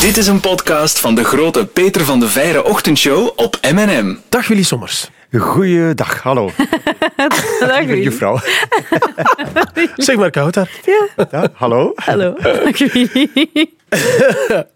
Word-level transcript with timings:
Dit 0.00 0.16
is 0.16 0.26
een 0.26 0.40
podcast 0.40 1.00
van 1.00 1.14
de 1.14 1.24
grote 1.24 1.66
Peter 1.66 2.04
van 2.04 2.20
de 2.20 2.28
Veire 2.28 2.64
ochtendshow 2.64 3.30
op 3.36 3.58
M&M. 3.72 4.14
Dag 4.28 4.48
Willy 4.48 4.62
Sommers. 4.62 5.10
Goeiedag, 5.38 6.22
hallo. 6.22 6.50
Dag 7.60 7.84
juffrouw. 7.86 8.38
Zeg 9.96 10.16
maar 10.16 10.30
Kouter. 10.30 10.70
Ja, 10.84 11.50
hallo. 11.54 11.92
Hallo. 11.94 12.34
Dag 12.64 12.78
Willy. 12.92 13.70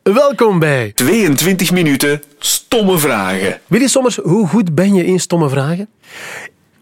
Welkom 0.03 0.59
bij 0.59 0.93
22 0.95 1.71
minuten 1.71 2.23
stomme 2.39 2.99
vragen. 2.99 3.61
Willy 3.67 3.87
Sommers. 3.87 4.17
Hoe 4.17 4.49
goed 4.49 4.75
ben 4.75 4.95
je 4.95 5.05
in 5.05 5.21
stomme 5.21 5.49
vragen? 5.49 5.89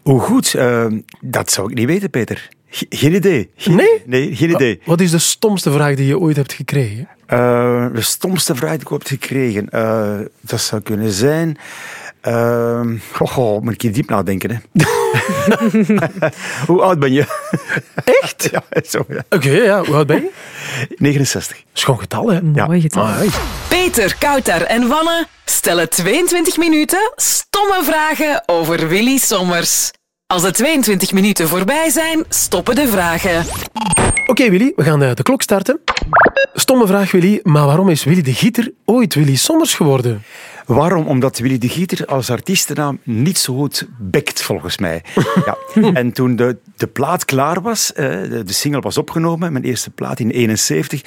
Hoe 0.01 0.19
goed? 0.19 0.53
eh, 0.55 0.85
dat 1.21 1.51
zou 1.51 1.69
ik 1.71 1.77
niet 1.77 1.87
weten, 1.87 2.09
Peter. 2.09 2.49
Ge- 2.73 2.85
geen 2.89 3.13
idee. 3.15 3.51
Geen- 3.55 3.75
Nee? 3.75 4.01
Nee, 4.05 4.35
geen 4.35 4.49
idee. 4.49 4.81
Wat 4.85 5.01
is 5.01 5.11
de 5.11 5.19
stomste 5.19 5.71
vraag 5.71 5.95
die 5.95 6.05
je 6.07 6.19
ooit 6.19 6.35
hebt 6.35 6.53
gekregen? 6.53 7.07
Eh, 7.25 7.85
de 7.93 8.01
stomste 8.01 8.55
vraag 8.55 8.71
die 8.71 8.81
ik 8.81 8.87
heb 8.87 9.05
gekregen, 9.07 9.69
eh, 9.69 10.19
dat 10.41 10.61
zou 10.61 10.81
kunnen 10.81 11.11
zijn... 11.11 11.57
eh, 12.21 12.81
oh, 13.19 13.37
oh, 13.37 13.61
moet 13.61 13.73
ik 13.73 13.81
hier 13.81 13.93
diep 13.93 14.09
nadenken, 14.09 14.49
hè. 14.51 14.83
Hoe 16.67 16.81
oud 16.81 16.99
ben 16.99 17.11
je? 17.13 17.25
Echt? 18.21 18.49
ja, 18.51 18.63
zo, 18.89 19.05
ja. 19.07 19.23
Oké, 19.29 19.49
ja. 19.51 19.83
Hoe 19.85 19.95
oud 19.95 20.07
ben 20.07 20.21
je? 20.21 20.31
69. 20.97 21.63
Schoon 21.73 21.99
getal, 21.99 22.27
hè? 22.31 22.39
Ja. 22.53 22.65
Mooi 22.65 22.81
getal. 22.81 23.03
Ah. 23.03 23.21
Peter, 23.67 24.15
Kouter 24.19 24.61
en 24.61 24.87
Wanne 24.87 25.27
stellen 25.45 25.89
22 25.89 26.57
minuten 26.57 27.11
stomme 27.15 27.79
vragen 27.83 28.43
over 28.45 28.87
Willy 28.87 29.17
Sommers. 29.17 29.91
Als 30.31 30.41
de 30.41 30.51
22 30.51 31.11
minuten 31.11 31.47
voorbij 31.47 31.89
zijn, 31.89 32.23
stoppen 32.29 32.75
de 32.75 32.87
vragen. 32.87 33.45
Oké, 34.25 34.49
Willy. 34.49 34.73
We 34.75 34.83
gaan 34.83 35.03
eh, 35.03 35.13
de 35.13 35.23
klok 35.23 35.41
starten. 35.41 35.79
Stomme 36.53 36.87
vraag, 36.87 37.11
Willy. 37.11 37.39
Maar 37.43 37.65
waarom 37.65 37.89
is 37.89 38.03
Willy 38.03 38.21
de 38.21 38.33
Gieter 38.33 38.71
ooit 38.85 39.15
Willy 39.15 39.35
Sommers 39.35 39.73
geworden? 39.73 40.23
Waarom? 40.65 41.07
Omdat 41.07 41.39
Willy 41.39 41.57
de 41.57 41.69
Gieter 41.69 42.05
als 42.05 42.29
artiestennaam 42.29 42.99
niet 43.03 43.37
zo 43.37 43.55
goed 43.55 43.87
bekt, 43.97 44.41
volgens 44.41 44.77
mij. 44.77 45.03
Ja. 45.45 45.57
En 45.93 46.11
toen 46.11 46.35
de, 46.35 46.57
de 46.77 46.87
plaat 46.87 47.25
klaar 47.25 47.61
was, 47.61 47.93
eh, 47.93 48.05
de, 48.05 48.43
single 48.45 48.81
was 48.81 48.97
opgenomen, 48.97 49.51
mijn 49.51 49.63
eerste 49.63 49.89
plaat 49.89 50.19
in 50.19 50.29
71, 50.29 51.01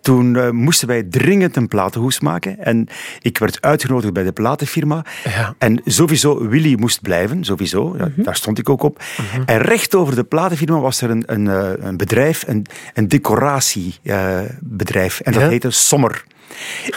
toen 0.00 0.36
eh, 0.36 0.50
moesten 0.50 0.88
wij 0.88 1.02
dringend 1.02 1.56
een 1.56 1.68
platenhoes 1.68 2.20
maken. 2.20 2.58
En 2.58 2.88
ik 3.20 3.38
werd 3.38 3.60
uitgenodigd 3.60 4.12
bij 4.12 4.22
de 4.22 4.32
platenfirma. 4.32 5.04
Ja. 5.24 5.54
En 5.58 5.80
sowieso, 5.84 6.48
Willy 6.48 6.74
moest 6.78 7.02
blijven, 7.02 7.44
sowieso. 7.44 7.94
Ja, 7.98 8.10
Daar 8.16 8.36
stond 8.36 8.58
ik 8.58 8.68
ook 8.68 8.82
op. 8.82 9.02
En 9.46 9.58
recht 9.58 9.94
over 9.94 10.14
de 10.14 10.24
platenfirma 10.24 10.78
was 10.78 11.00
er 11.00 11.10
een, 11.10 11.22
een, 11.26 11.48
eh, 11.48 11.70
een 11.78 11.96
bedrijf, 11.96 12.44
een, 12.46 12.66
een 12.94 13.08
decoratiebedrijf. 13.08 15.20
en 15.20 15.32
dat 15.32 15.42
heette 15.42 15.70
Sommer. 15.70 16.24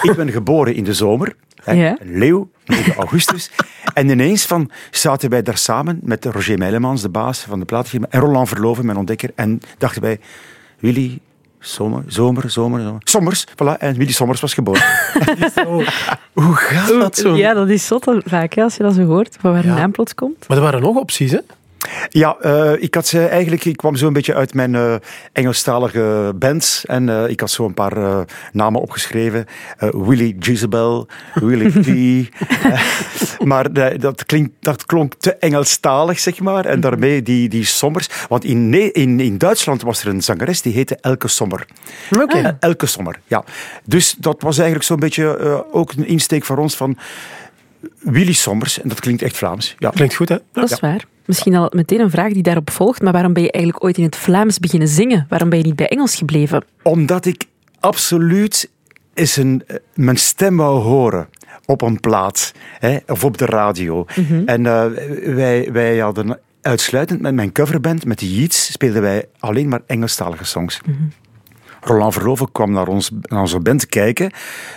Ik 0.01 0.13
ben 0.15 0.31
geboren 0.31 0.75
in 0.75 0.83
de 0.83 0.93
zomer. 0.93 1.35
hè, 1.63 1.71
Ja. 1.71 1.97
Een 2.01 2.17
leeuw, 2.17 2.49
9 2.65 2.95
augustus. 2.95 3.51
en 3.93 4.09
ineens 4.09 4.45
van, 4.45 4.69
zaten 4.91 5.29
wij 5.29 5.41
daar 5.41 5.57
samen 5.57 5.99
met 6.03 6.25
Roger 6.25 6.57
Meilemans, 6.57 7.01
de 7.01 7.09
baas 7.09 7.39
van 7.39 7.59
de 7.59 7.65
platenfirma, 7.65 8.07
en 8.09 8.19
Roland 8.19 8.47
Verloven, 8.47 8.85
mijn 8.85 8.97
ontdekker. 8.97 9.29
En 9.35 9.59
dachten 9.77 10.01
wij, 10.01 10.19
Willy, 10.79 11.19
zomer, 11.59 12.03
zomer, 12.07 12.49
zomer, 12.51 12.81
zomer. 12.81 13.01
Sommers, 13.03 13.45
voilà. 13.51 13.77
En 13.79 13.95
Willy 13.97 14.11
Sommers 14.11 14.41
was 14.41 14.53
geboren. 14.53 14.81
Hoe 16.33 16.53
gaat 16.55 16.87
dat 16.99 17.15
zo? 17.17 17.35
Ja, 17.35 17.53
dat 17.53 17.69
is 17.69 17.87
zot 17.87 18.11
vaak, 18.25 18.53
hè, 18.53 18.63
als 18.63 18.75
je 18.75 18.83
dat 18.83 18.93
zo 18.93 19.03
hoort, 19.05 19.37
van 19.39 19.51
waar 19.51 19.65
een 19.65 19.75
naam 19.75 19.91
plots 19.91 20.15
komt. 20.15 20.47
Maar 20.47 20.57
er 20.57 20.63
waren 20.63 20.81
nog 20.81 20.95
opties, 20.95 21.31
hè? 21.31 21.39
Ja, 22.09 22.37
eh, 22.41 22.71
ik 22.81 22.95
had 22.95 23.07
ze 23.07 23.25
eigenlijk, 23.25 23.65
ik 23.65 23.77
kwam 23.77 23.95
zo 23.95 24.07
een 24.07 24.13
beetje 24.13 24.35
uit 24.35 24.53
mijn 24.53 24.75
eh, 24.75 24.95
Engelstalige 25.33 26.33
bands 26.35 26.85
en 26.85 27.09
eh, 27.09 27.29
ik 27.29 27.39
had 27.39 27.51
zo 27.51 27.65
een 27.65 27.73
paar 27.73 27.97
eh, 27.97 28.19
namen 28.51 28.81
opgeschreven. 28.81 29.45
Eh, 29.77 29.89
Willy 29.91 30.35
Jezebel, 30.39 31.07
Willy 31.33 31.71
T. 31.71 31.87
Eh, 32.63 32.81
maar 33.39 33.73
dat, 33.99 34.25
klinkt, 34.25 34.51
dat 34.59 34.85
klonk 34.85 35.13
te 35.13 35.35
Engelstalig, 35.35 36.19
zeg 36.19 36.39
maar. 36.39 36.65
En 36.65 36.79
daarmee 36.79 37.21
die, 37.21 37.49
die 37.49 37.65
sommers. 37.65 38.09
Want 38.29 38.43
in, 38.43 38.93
in, 38.93 39.19
in 39.19 39.37
Duitsland 39.37 39.81
was 39.81 40.01
er 40.01 40.07
een 40.07 40.21
zangeres 40.23 40.61
die 40.61 40.73
heette 40.73 40.97
Elke 41.01 41.27
Sommer. 41.27 41.65
Oké. 42.21 42.57
Elke 42.59 42.85
Sommer, 42.85 43.19
ja. 43.27 43.43
Dus 43.85 44.15
dat 44.19 44.41
was 44.41 44.55
eigenlijk 44.57 44.87
zo'n 44.87 44.99
beetje 44.99 45.37
eh, 45.37 45.59
ook 45.71 45.91
een 45.91 46.07
insteek 46.07 46.43
voor 46.43 46.57
ons 46.57 46.75
van 46.75 46.97
Willy 47.99 48.33
Sommers. 48.33 48.81
En 48.81 48.89
dat 48.89 48.99
klinkt 48.99 49.21
echt 49.21 49.37
Vlaams. 49.37 49.75
Ja. 49.79 49.89
Klinkt 49.89 50.15
goed, 50.15 50.29
hè? 50.29 50.37
Dat 50.51 50.71
is 50.71 50.79
waar. 50.79 51.05
Misschien 51.25 51.55
al 51.55 51.71
meteen 51.75 51.99
een 51.99 52.09
vraag 52.09 52.33
die 52.33 52.43
daarop 52.43 52.69
volgt, 52.69 53.01
maar 53.01 53.13
waarom 53.13 53.33
ben 53.33 53.43
je 53.43 53.51
eigenlijk 53.51 53.83
ooit 53.83 53.97
in 53.97 54.03
het 54.03 54.15
Vlaams 54.15 54.59
beginnen 54.59 54.87
zingen? 54.87 55.25
Waarom 55.29 55.49
ben 55.49 55.59
je 55.59 55.65
niet 55.65 55.75
bij 55.75 55.87
Engels 55.87 56.15
gebleven? 56.15 56.63
Omdat 56.83 57.25
ik 57.25 57.45
absoluut 57.79 58.69
eens 59.13 59.37
een, 59.37 59.63
eh, 59.67 59.75
mijn 59.95 60.17
stem 60.17 60.57
wou 60.57 60.81
horen 60.81 61.27
op 61.65 61.81
een 61.81 61.99
plaat 61.99 62.53
hè, 62.79 62.97
of 63.07 63.23
op 63.23 63.37
de 63.37 63.45
radio. 63.45 64.05
En 64.45 64.65
eh, 64.65 64.85
wij, 65.35 65.69
wij 65.71 65.97
hadden 65.97 66.39
uitsluitend 66.61 67.21
met 67.21 67.33
mijn 67.33 67.51
coverband, 67.51 68.05
met 68.05 68.19
de 68.19 68.35
Yeats, 68.35 68.71
speelden 68.71 69.01
wij 69.01 69.25
alleen 69.39 69.67
maar 69.67 69.81
Engelstalige 69.85 70.45
songs. 70.45 70.81
Roland 71.83 72.13
Verloven 72.13 72.51
kwam 72.51 72.71
naar, 72.71 72.87
ons, 72.87 73.09
naar 73.21 73.41
onze 73.41 73.59
band 73.59 73.87
kijken, 73.87 74.31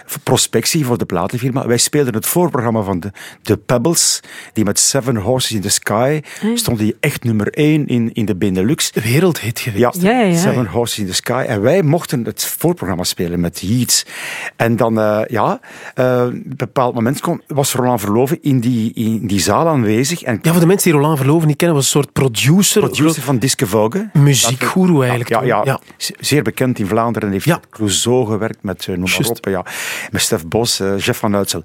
voor 0.06 0.20
prospectie 0.22 0.84
voor 0.84 0.98
de 0.98 1.04
platenfirma. 1.04 1.66
Wij 1.66 1.76
speelden 1.76 2.14
het 2.14 2.26
voorprogramma 2.26 2.82
van 2.82 3.00
de, 3.00 3.12
de 3.42 3.56
Pebbles, 3.56 4.20
die 4.52 4.64
met 4.64 4.78
Seven 4.78 5.16
Horses 5.16 5.52
in 5.52 5.60
the 5.60 5.68
Sky 5.68 6.20
stonden 6.54 6.84
die 6.84 6.96
echt 7.00 7.24
nummer 7.24 7.52
één 7.52 7.86
in, 7.86 8.10
in 8.12 8.24
de 8.24 8.36
Benelux. 8.36 8.92
Wereldhit 8.94 9.60
geweest. 9.60 10.02
Ja, 10.02 10.10
Ja, 10.10 10.20
ja, 10.20 10.26
ja. 10.26 10.36
Seven 10.38 10.66
Horses 10.66 10.98
in 10.98 11.06
the 11.06 11.14
Sky. 11.14 11.44
En 11.48 11.60
wij 11.60 11.82
mochten 11.82 12.24
het 12.24 12.44
voorprogramma 12.44 13.04
spelen 13.04 13.40
met 13.40 13.60
Yeats. 13.60 14.06
En 14.56 14.76
dan, 14.76 15.00
eh, 15.00 15.20
ja, 15.28 15.60
eh, 15.94 16.22
op 16.26 16.32
een 16.32 16.54
bepaald 16.56 16.94
moment 16.94 17.20
kon, 17.20 17.42
was 17.46 17.72
Roland 17.72 18.00
Verloven 18.00 18.38
in 18.42 18.60
die, 18.60 18.92
in 18.94 19.26
die 19.26 19.40
zaal 19.40 19.68
aanwezig. 19.68 20.22
En 20.22 20.38
Ja, 20.42 20.50
voor 20.50 20.60
de 20.60 20.66
mensen 20.66 20.90
die 20.90 21.00
Roland 21.00 21.18
Verloven 21.18 21.48
niet 21.48 21.56
kennen, 21.56 21.76
was 21.76 21.84
een 21.84 21.90
soort 21.90 22.12
producer. 22.12 22.82
producer 22.82 23.22
van 23.22 23.38
Disque 23.38 23.66
Vogue. 23.66 24.10
Muziekgoeroe 24.12 25.00
eigenlijk. 25.00 25.30
Ja, 25.30 25.42
ja, 25.42 25.60
ja. 25.64 25.80
zeer 26.18 26.42
bekend 26.42 26.78
in 26.78 26.86
Vlaanderen. 26.86 26.95
Heeft 26.96 27.44
Ja. 27.44 27.60
Clouseau 27.70 28.26
gewerkt, 28.26 28.62
met 28.62 28.86
uh, 28.86 28.96
noem 28.96 29.10
maar 29.10 29.28
op. 29.28 29.46
Ja. 29.48 29.64
Met 30.10 30.20
Stef 30.20 30.46
Bos, 30.46 30.80
eh, 30.80 30.98
Jeff 30.98 31.18
van 31.18 31.36
Uitsel. 31.36 31.62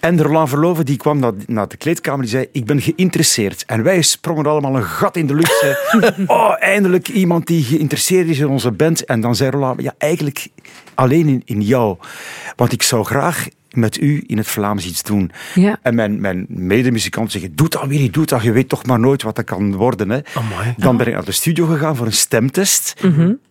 En 0.00 0.22
Roland 0.22 0.48
Verloven 0.48 0.84
die 0.84 0.96
kwam 0.96 1.18
naar, 1.18 1.32
naar 1.46 1.68
de 1.68 1.76
kleedkamer 1.76 2.20
die 2.20 2.30
zei, 2.30 2.46
ik 2.52 2.64
ben 2.64 2.80
geïnteresseerd. 2.80 3.64
En 3.66 3.82
wij 3.82 4.02
sprongen 4.02 4.46
allemaal 4.46 4.76
een 4.76 4.84
gat 4.84 5.16
in 5.16 5.26
de 5.26 5.34
lucht. 5.34 5.58
Zei, 5.58 5.74
oh, 6.26 6.54
eindelijk 6.58 7.08
iemand 7.08 7.46
die 7.46 7.62
geïnteresseerd 7.64 8.28
is 8.28 8.38
in 8.38 8.48
onze 8.48 8.70
band. 8.70 9.04
En 9.04 9.20
dan 9.20 9.34
zei 9.34 9.50
Roland, 9.50 9.82
ja, 9.82 9.94
eigenlijk 9.98 10.48
alleen 10.94 11.28
in, 11.28 11.42
in 11.44 11.60
jou. 11.60 11.96
Want 12.56 12.72
ik 12.72 12.82
zou 12.82 13.04
graag 13.04 13.46
met 13.70 14.00
u 14.00 14.24
in 14.26 14.36
het 14.36 14.46
Vlaams 14.46 14.86
iets 14.86 15.02
doen. 15.02 15.30
Ja. 15.54 15.78
En 15.82 15.94
mijn, 15.94 16.20
mijn 16.20 16.46
medemuzikanten 16.48 17.32
zeggen, 17.32 17.56
doe 17.56 17.68
dat 17.68 17.86
Willy, 17.86 18.10
doe 18.10 18.26
dat. 18.26 18.42
Je 18.42 18.52
weet 18.52 18.68
toch 18.68 18.86
maar 18.86 19.00
nooit 19.00 19.22
wat 19.22 19.36
dat 19.36 19.44
kan 19.44 19.76
worden. 19.76 20.10
Hè. 20.10 20.20
Amai. 20.34 20.74
Dan 20.76 20.96
ben 20.96 21.06
ik 21.06 21.12
naar 21.12 21.24
de 21.24 21.32
studio 21.32 21.66
gegaan 21.66 21.96
voor 21.96 22.06
een 22.06 22.12
stemtest. 22.12 22.94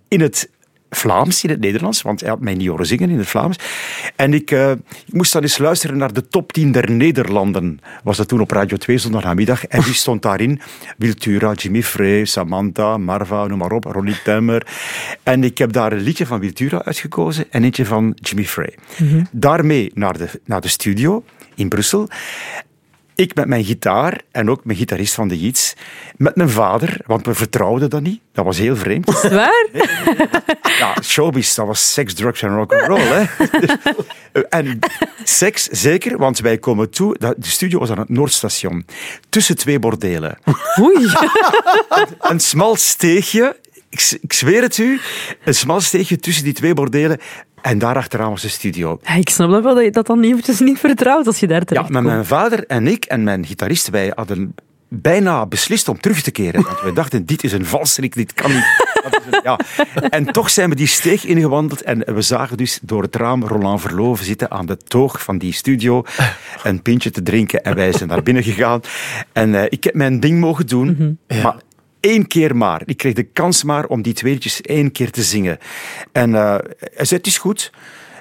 In 0.08 0.22
het 0.22 0.50
Vlaams, 0.90 1.44
in 1.44 1.50
het 1.50 1.60
Nederlands, 1.60 2.02
want 2.02 2.20
hij 2.20 2.30
had 2.30 2.40
mij 2.40 2.54
niet 2.54 2.68
horen 2.68 2.86
zingen 2.86 3.10
in 3.10 3.18
het 3.18 3.28
Vlaams. 3.28 3.60
En 4.16 4.34
ik, 4.34 4.52
eh, 4.52 4.72
ik 4.72 5.14
moest 5.14 5.34
dan 5.34 5.42
eens 5.42 5.58
luisteren 5.58 5.98
naar 5.98 6.14
de 6.14 6.28
top 6.28 6.54
10 6.54 6.72
der 6.72 6.92
Nederlanden. 6.92 7.80
Was 8.04 8.18
dat 8.18 8.28
toen 8.28 8.42
op 8.42 8.52
Radio 8.52 8.78
2 8.78 8.98
zondagnamiddag. 8.98 9.66
En 9.66 9.82
die 9.82 9.94
stond 9.94 10.22
daarin. 10.22 10.62
Wiltura, 10.98 11.54
Jimmy 11.54 11.84
Frey, 11.84 12.26
Samantha, 12.26 12.98
Marva, 12.98 13.48
noem 13.48 13.58
maar 13.58 13.72
op, 13.72 13.84
Ronnie 13.84 14.22
Temmer. 14.24 14.68
En 15.24 15.44
ik 15.44 15.58
heb 15.58 15.72
daar 15.72 15.92
een 15.92 16.02
liedje 16.02 16.26
van 16.26 16.40
Wiltura 16.40 16.84
uitgekozen 16.84 17.46
en 17.50 17.64
eentje 17.64 17.86
van 17.86 18.18
Jimmy 18.22 18.46
Frey. 18.46 18.76
Daarmee 19.32 19.92
naar 19.94 20.18
de, 20.18 20.30
naar 20.46 20.62
de 20.62 20.68
studio 20.68 21.24
in 21.56 21.70
Brussel. 21.70 22.08
Ik 23.19 23.35
met 23.35 23.47
mijn 23.47 23.63
gitaar 23.63 24.22
en 24.31 24.50
ook 24.50 24.66
mijn 24.66 24.78
gitarist 24.78 25.13
van 25.13 25.28
de 25.28 25.40
Yeats. 25.40 25.74
Met 26.18 26.35
mijn 26.35 26.50
vader, 26.50 26.97
want 27.06 27.25
we 27.25 27.34
vertrouwden 27.34 27.90
dat 27.90 28.02
niet. 28.02 28.19
Dat 28.34 28.46
was 28.46 28.57
heel 28.57 28.75
vreemd. 28.75 29.07
Is 29.07 29.22
waar? 29.30 29.68
Ja, 30.80 30.96
showbiz, 31.03 31.56
dat 31.56 31.66
was 31.68 31.94
seks, 31.94 32.13
drugs 32.13 32.41
en 32.41 32.56
rock'n'roll. 32.56 33.00
hè. 33.02 33.24
en 34.60 34.80
seks, 35.24 35.63
zeker, 35.68 36.18
want 36.18 36.39
wij 36.39 36.57
komen 36.57 36.89
toe... 36.89 37.16
dat- 37.18 37.36
De 37.38 37.48
studio 37.48 37.80
was 37.80 37.89
aan 37.92 38.00
het 38.00 38.10
Noordstation. 38.10 38.86
Tussen 39.30 39.57
twee 39.57 39.80
bordelen. 39.80 40.38
Oei. 40.80 41.06
Een 42.19 42.39
smal 42.39 42.75
steegje, 42.75 43.56
ik, 43.89 44.33
zweer 44.33 44.62
het 44.62 44.77
u, 44.77 45.00
een 45.44 45.53
smal 45.53 45.81
steegje 45.81 46.18
tussen 46.18 46.44
die 46.44 46.53
twee 46.53 46.74
bordelen. 46.74 47.18
En 47.62 47.77
daar 47.77 47.95
achteraan 47.95 48.30
was 48.30 48.41
de 48.41 48.47
studio. 48.50 49.00
Ja, 49.03 49.13
ik 49.15 49.30
snap 49.30 49.50
dat 49.51 49.63
wel 49.63 49.75
dat 49.75 49.83
je 49.83 49.91
dat 49.91 50.06
dan 50.07 50.24
eventjes 50.24 50.59
niet 50.59 50.80
vertrouwt 50.80 51.27
als 51.27 51.39
je 51.39 51.47
daar 51.47 51.59
Ja, 51.59 51.63
terecht 51.65 51.89
maar 51.89 52.01
komt. 52.01 52.13
mijn 52.13 52.25
vader 52.25 52.65
en 52.68 52.88
ik 52.88 53.06
en 53.06 53.24
mijn 53.24 53.45
gitarist, 53.45 53.89
wij 53.89 54.12
hadden 54.15 54.56
bijna 54.88 55.45
beslist 55.45 55.88
om 55.88 56.00
terug 56.00 56.21
te 56.21 56.31
keren. 56.31 56.63
Want 56.63 56.81
we 56.81 56.94
dachten, 56.94 57.25
dit 57.25 57.44
is 57.44 57.51
een 57.51 57.65
valstrik, 57.65 58.13
dit 58.15 58.33
kan 58.33 58.51
niet. 58.51 58.63
Een- 59.03 59.39
ja. 59.44 59.59
En 60.09 60.25
toch 60.25 60.50
zijn 60.50 60.69
we 60.69 60.75
die 60.75 60.88
steeg 60.88 61.25
ingewandeld 61.25 61.81
en 61.81 62.13
we 62.15 62.21
zagen 62.21 62.57
dus 62.57 62.80
door 62.81 63.01
het 63.01 63.15
raam 63.15 63.44
Roland 63.44 63.81
Verloven 63.81 64.25
zitten 64.25 64.51
aan 64.51 64.65
de 64.65 64.77
toog 64.77 65.24
van 65.24 65.38
die 65.38 65.53
studio, 65.53 66.03
een 66.63 66.81
pintje 66.81 67.12
te 67.12 67.21
drinken 67.21 67.63
en 67.63 67.75
wij 67.75 67.91
zijn 67.91 68.09
naar 68.09 68.24
binnen 68.24 68.44
gegaan. 68.44 68.81
En 69.33 69.56
eh, 69.56 69.63
ik 69.69 69.83
heb 69.83 69.94
mijn 69.94 70.19
ding 70.19 70.39
mogen 70.39 70.68
doen, 70.68 71.19
maar 71.44 71.56
één 72.00 72.28
keer 72.28 72.56
maar. 72.56 72.81
Ik 72.86 72.98
kreeg 72.98 73.13
de 73.13 73.24
kans 73.24 73.63
maar 73.63 73.86
om 73.86 74.01
die 74.01 74.13
twee 74.13 74.34
liedjes 74.34 74.62
één 74.62 74.92
keer 74.92 75.12
te 75.12 75.24
zingen. 75.24 75.57
En 76.12 76.36
eh, 76.36 76.56
hij 76.94 77.06
zei, 77.06 77.19
het 77.19 77.28
is 77.28 77.38
goed. 77.38 77.72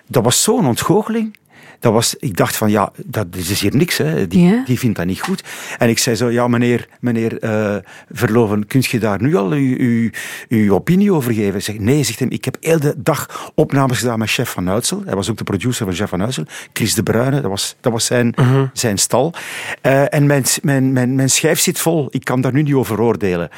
dat 0.07 0.25
was 0.25 0.43
zo'n 0.43 0.67
ontgoocheling. 0.67 1.37
Dat 1.81 1.93
was, 1.93 2.15
ik 2.19 2.37
dacht 2.37 2.57
van, 2.57 2.71
ja, 2.71 2.93
dat 3.05 3.27
is 3.37 3.61
hier 3.61 3.77
niks. 3.77 3.97
Hè. 3.97 4.27
Die, 4.29 4.43
Ja. 4.43 4.63
die 4.67 4.79
vindt 4.79 4.97
dat 4.97 5.07
niet 5.07 5.21
goed. 5.21 5.45
En 5.79 5.89
ik 5.89 5.99
zei 5.99 6.17
zo, 6.17 6.31
ja, 6.31 6.49
meneer, 6.49 6.89
meneer 7.01 7.39
eh, 7.39 7.77
Verloven, 8.11 8.67
kunt 8.67 8.87
je 8.87 8.99
daar 8.99 9.23
nu 9.23 9.37
al 9.37 9.51
uw, 9.51 9.77
uw, 9.79 10.11
uw 10.49 10.75
opinie 10.75 11.13
over 11.13 11.33
geven? 11.33 11.63
Zeg, 11.63 11.79
nee, 11.79 12.03
zegt 12.03 12.19
hij, 12.19 12.29
ik 12.29 12.45
heb 12.45 12.57
heel 12.61 12.81
de 12.81 12.95
dag 12.97 13.51
opnames 13.55 13.99
gedaan 13.99 14.19
met 14.19 14.31
Chef 14.31 14.51
van 14.51 14.71
Uitsel. 14.71 15.03
Hij 15.05 15.15
was 15.15 15.31
ook 15.31 15.37
de 15.37 15.45
producer 15.45 15.85
van 15.87 15.95
Chef 15.95 16.09
van 16.09 16.23
Uitsel. 16.23 16.45
Chris 16.73 16.95
de 16.95 17.03
Bruyne, 17.03 17.41
dat 17.41 17.51
was, 17.51 17.77
dat 17.81 17.93
was 17.93 18.05
zijn, 18.05 18.35
zijn 18.73 18.99
stal. 18.99 19.35
Eh, 19.81 20.15
en 20.15 20.27
mijn, 20.27 20.45
mijn, 20.63 20.93
mijn, 20.93 21.15
mijn 21.15 21.31
schijf 21.31 21.61
zit 21.61 21.79
vol. 21.79 22.09
Ik 22.11 22.25
kan 22.25 22.41
daar 22.41 22.53
nu 22.53 22.63
niet 22.63 22.75
over 22.75 23.01
oordelen. 23.01 23.49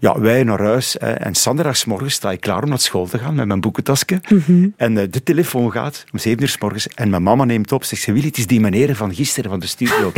Ja, 0.00 0.20
wij 0.20 0.42
naar 0.42 0.60
huis. 0.62 0.98
en 0.98 1.32
morgens 1.86 2.14
sta 2.14 2.30
ik 2.32 2.40
klaar 2.40 2.62
om 2.62 2.68
naar 2.68 2.78
school 2.78 3.06
te 3.06 3.18
gaan 3.18 3.34
met 3.34 3.46
mijn 3.46 3.60
boekentasje. 3.60 4.20
En 4.76 4.98
eh, 4.98 5.04
de 5.10 5.22
telefoon 5.22 5.72
gaat 5.72 6.04
om 6.12 6.18
7 6.18 6.42
uur 6.42 6.48
's 6.48 6.58
morgens. 6.58 6.88
En 6.88 7.10
mijn 7.10 7.22
mama 7.22 7.44
neemt 7.44 7.61
op. 7.70 7.84
Zegt 7.84 8.02
ze, 8.02 8.12
Willy, 8.12 8.26
het 8.26 8.38
is 8.38 8.46
die 8.46 8.60
meneer 8.60 8.96
van 8.96 9.14
gisteren 9.14 9.50
van 9.50 9.60
de 9.60 9.66
studio. 9.66 10.12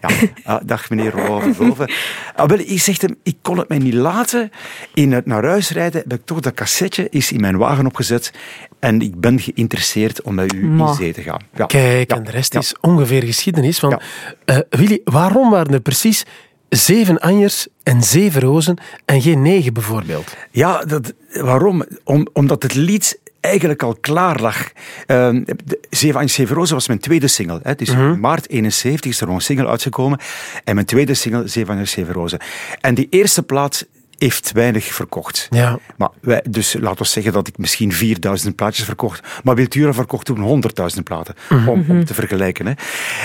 Ja, 0.00 0.08
ah, 0.44 0.60
dag 0.64 0.90
meneer 0.90 1.10
Roland 1.10 1.56
Verhoeven. 1.56 1.90
Ah, 2.36 2.48
wel, 2.48 2.58
ik 2.58 2.80
zeg 2.80 3.00
hem, 3.00 3.16
ik 3.22 3.36
kon 3.42 3.58
het 3.58 3.68
mij 3.68 3.78
niet 3.78 3.94
laten. 3.94 4.50
In 4.94 5.12
het 5.12 5.26
naar 5.26 5.44
huis 5.44 5.70
rijden 5.70 6.00
heb 6.08 6.18
ik 6.18 6.24
toch 6.26 6.40
dat 6.40 6.54
cassetje 6.54 7.06
is 7.10 7.32
in 7.32 7.40
mijn 7.40 7.56
wagen 7.56 7.86
opgezet. 7.86 8.32
En 8.78 9.00
ik 9.00 9.20
ben 9.20 9.40
geïnteresseerd 9.40 10.22
om 10.22 10.34
met 10.34 10.52
u 10.52 10.62
in 10.62 10.94
zee 10.94 11.12
te 11.12 11.22
gaan. 11.22 11.40
Ja. 11.54 11.66
Kijk, 11.66 12.10
Ja. 12.10 12.16
en 12.16 12.24
de 12.24 12.30
rest 12.30 12.52
Ja. 12.52 12.58
is 12.60 12.74
ongeveer 12.80 13.22
geschiedenis. 13.22 13.80
Want, 13.80 13.96
eh, 14.44 14.58
Willy, 14.70 15.00
waarom 15.04 15.50
waren 15.50 15.72
er 15.72 15.80
precies 15.80 16.24
zeven 16.68 17.18
anjers 17.20 17.66
en 17.82 18.02
zeven 18.02 18.40
rozen 18.40 18.76
en 19.04 19.22
geen 19.22 19.42
negen 19.42 19.72
bijvoorbeeld? 19.72 20.36
Ja, 20.50 20.84
dat, 20.84 21.12
waarom? 21.32 21.84
Om, 22.04 22.28
omdat 22.32 22.62
het 22.62 22.74
lied 22.74 23.18
eigenlijk 23.48 23.82
al 23.82 23.96
klaar 24.00 24.40
lag. 24.40 24.70
Ehm, 25.06 25.42
Zeven 25.90 26.14
Anjers, 26.16 26.34
Zeven 26.34 26.56
Rozen 26.56 26.74
was 26.74 26.86
mijn 26.88 26.98
tweede 27.00 27.28
single. 27.28 27.60
Hè. 27.62 27.74
Dus 27.74 27.88
in 28.12 28.20
maart 28.20 28.48
71 28.50 29.10
is 29.10 29.20
er 29.20 29.26
nog 29.26 29.36
een 29.36 29.42
single 29.42 29.66
uitgekomen. 29.66 30.18
En 30.64 30.74
mijn 30.74 30.86
tweede 30.86 31.14
single, 31.14 31.48
Zeven 31.48 31.72
Anjers, 31.72 31.90
Zeven 31.90 32.14
Rozen. 32.14 32.38
En 32.80 32.94
die 32.94 33.06
eerste 33.10 33.42
plaat 33.42 33.86
heeft 34.18 34.52
weinig 34.52 34.84
verkocht. 34.84 35.46
Ja. 35.50 35.78
Maar 35.96 36.08
wij, 36.20 36.44
dus 36.50 36.76
laten 36.80 37.02
we 37.02 37.08
zeggen 37.08 37.32
dat 37.32 37.48
ik 37.48 37.58
misschien 37.58 37.92
4000 37.92 38.56
plaatjes 38.56 38.84
verkocht. 38.84 39.40
Maar 39.44 39.54
Wiltura 39.54 39.92
verkocht 39.92 40.26
toen 40.26 40.62
100.000 40.96 41.02
platen. 41.04 41.34
Om, 41.50 41.84
om 41.88 42.04
te 42.04 42.14
vergelijken. 42.14 42.66
Hè. 42.66 42.72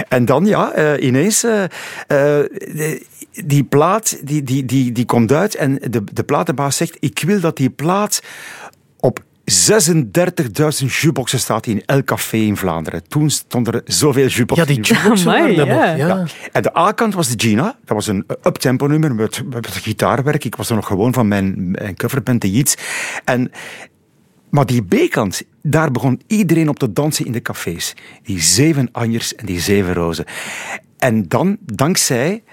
En 0.10 0.26
dan, 0.26 0.46
ja, 0.46 0.72
eh, 0.72 1.06
ineens. 1.06 1.44
eh, 1.44 1.64
eh, 1.64 1.70
de- 2.08 3.06
die 3.46 3.64
plaat 3.64 4.18
die, 4.28 4.44
die, 4.44 4.66
die, 4.66 4.92
die 4.92 5.06
komt 5.06 5.32
uit. 5.32 5.56
En 5.56 5.80
de, 5.90 6.04
de 6.14 6.24
platenbaas 6.24 6.78
zegt: 6.78 6.98
Ik 7.00 7.20
wil 7.26 7.40
dat 7.40 7.58
die 7.58 7.70
plaat 7.70 8.22
op 9.00 9.20
36.000 9.52 10.86
jukeboxen 10.88 11.40
staat 11.40 11.66
in 11.66 11.84
elk 11.86 12.06
café 12.06 12.38
in 12.38 12.58
Vlaanderen. 12.58 13.08
Toen 13.08 13.30
stonden 13.30 13.74
er 13.74 13.82
zoveel 13.86 14.24
Ja, 14.24 14.30
jukeboxen 14.30 14.68
die 14.68 14.76
in 14.76 14.82
jukeboxen 14.82 15.32
Amai, 15.32 15.56
ja. 15.56 15.66
ja. 15.66 15.96
ja. 15.96 16.26
En 16.52 16.62
de 16.62 16.78
A-kant 16.78 17.14
was 17.14 17.28
de 17.28 17.48
Gina. 17.48 17.64
Dat 17.64 17.96
was 17.96 18.08
een 18.08 18.26
uptempo 18.44 18.88
nummer 18.88 19.16
met, 19.16 19.44
met 19.50 19.68
gitaarwerk. 19.68 20.46
Ik 20.46 20.56
was 20.56 20.70
er 20.70 20.76
nog 20.76 20.88
gewoon 20.88 21.14
van 21.14 21.28
mijn, 21.28 21.72
mijn 21.72 21.96
coverband, 21.96 22.42
de 22.42 22.52
Yeats. 22.52 22.76
En, 23.24 23.52
maar 24.50 24.66
die 24.66 24.84
B-kant, 24.84 25.42
daar 25.62 25.92
begon 25.92 26.22
iedereen 26.28 26.70
op 26.70 26.80
te 26.80 26.94
dansen 26.94 27.26
in 27.26 27.32
de 27.32 27.42
cafés. 27.42 27.96
Die 28.24 28.42
zeven 28.42 28.90
anjers 28.92 29.36
en 29.36 29.46
die 29.46 29.60
zeven 29.60 29.94
rozen. 29.94 30.26
En 30.98 31.28
dan, 31.28 31.58
dankzij 31.60 32.44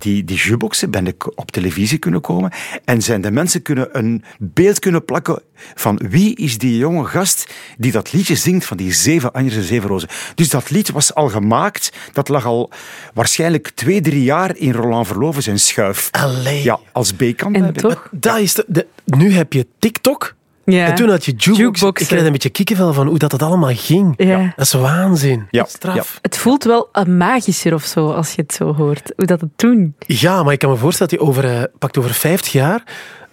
die, 0.00 0.24
die 0.24 0.36
jukeboxen, 0.36 0.90
ben 0.90 1.06
ik 1.06 1.38
op 1.38 1.50
televisie 1.50 1.98
kunnen 1.98 2.20
komen. 2.20 2.52
En 2.84 3.02
zijn 3.02 3.20
de 3.20 3.30
mensen 3.30 3.62
kunnen 3.62 3.88
een 3.98 4.24
beeld 4.38 4.78
kunnen 4.78 5.04
plakken 5.04 5.42
van 5.74 6.00
wie 6.08 6.36
is 6.36 6.58
die 6.58 6.76
jonge 6.76 7.04
gast 7.04 7.52
die 7.78 7.92
dat 7.92 8.12
liedje 8.12 8.34
zingt 8.34 8.64
van 8.66 8.76
die 8.76 8.92
zeven 8.92 9.32
anjers 9.32 9.56
en 9.56 9.62
zeven 9.62 9.88
rozen. 9.88 10.08
Dus 10.34 10.48
dat 10.48 10.70
lied 10.70 10.90
was 10.90 11.14
al 11.14 11.28
gemaakt. 11.28 11.92
Dat 12.12 12.28
lag 12.28 12.44
al 12.46 12.70
waarschijnlijk 13.14 13.70
twee, 13.74 14.00
drie 14.00 14.22
jaar 14.22 14.56
in 14.56 14.72
Roland 14.72 15.06
Verloven 15.06 15.42
zijn 15.42 15.58
schuif. 15.60 16.08
Allee. 16.10 16.62
Ja, 16.62 16.78
als 16.92 17.12
B-kant. 17.12 17.56
En 17.56 17.72
toch? 17.72 18.08
Dat 18.10 18.38
is 18.38 18.54
de, 18.54 18.64
de- 18.66 18.86
nu 19.04 19.32
heb 19.32 19.52
je 19.52 19.66
TikTok. 19.78 20.34
Ja. 20.70 20.86
En 20.86 20.94
toen 20.94 21.08
had 21.08 21.24
je 21.24 21.32
jukebox. 21.32 21.58
Jukeboxen. 21.58 22.06
Ik 22.06 22.12
kreeg 22.12 22.24
een 22.26 22.32
beetje 22.32 22.50
kikkenvel 22.50 22.92
van 22.92 23.06
hoe 23.06 23.18
dat, 23.18 23.30
dat 23.30 23.42
allemaal 23.42 23.74
ging. 23.74 24.14
Ja. 24.16 24.52
Dat 24.56 24.66
is 24.66 24.72
waanzin. 24.72 25.46
Ja, 25.50 25.64
Straf. 25.64 26.18
Het 26.22 26.36
voelt 26.36 26.64
wel 26.64 26.88
eh, 26.92 27.04
magischer 27.04 27.74
of 27.74 27.84
zo, 27.84 28.10
als 28.10 28.32
je 28.32 28.42
het 28.42 28.52
zo 28.52 28.74
hoort. 28.74 29.12
Hoe 29.16 29.26
dat 29.26 29.40
het 29.40 29.50
toen... 29.56 29.94
Ja, 29.98 30.42
maar 30.42 30.52
ik 30.52 30.58
kan 30.58 30.70
me 30.70 30.76
voorstellen 30.76 31.12
dat 31.12 31.20
je 31.20 31.26
over, 31.26 31.44
eh, 31.44 31.62
pakt 31.78 31.98
over 31.98 32.14
50 32.14 32.52
jaar 32.52 32.82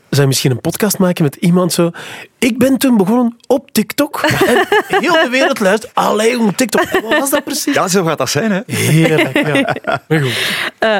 zou 0.09 0.21
je 0.21 0.27
misschien 0.27 0.51
een 0.51 0.61
podcast 0.61 0.97
maken 0.97 1.23
met 1.23 1.35
iemand 1.35 1.73
zo. 1.73 1.91
Ik 2.39 2.57
ben 2.57 2.77
toen 2.77 2.97
begonnen 2.97 3.35
op 3.47 3.71
TikTok. 3.71 4.21
En 4.47 4.65
heel 4.87 5.11
de 5.23 5.27
wereld 5.31 5.59
luistert. 5.59 5.95
Allee, 5.95 6.39
om 6.39 6.55
TikTok. 6.55 6.81
En 6.81 7.01
Wat 7.01 7.19
was 7.19 7.29
dat 7.29 7.43
precies? 7.43 7.73
Ja, 7.73 7.87
zo 7.87 8.03
gaat 8.03 8.17
dat 8.17 8.29
zijn. 8.29 8.51
Hè. 8.51 8.61
Heerlijk, 8.65 9.47
ja. 9.47 9.75
Maar 10.07 10.19
goed. 10.21 10.51
Eh, 10.79 10.95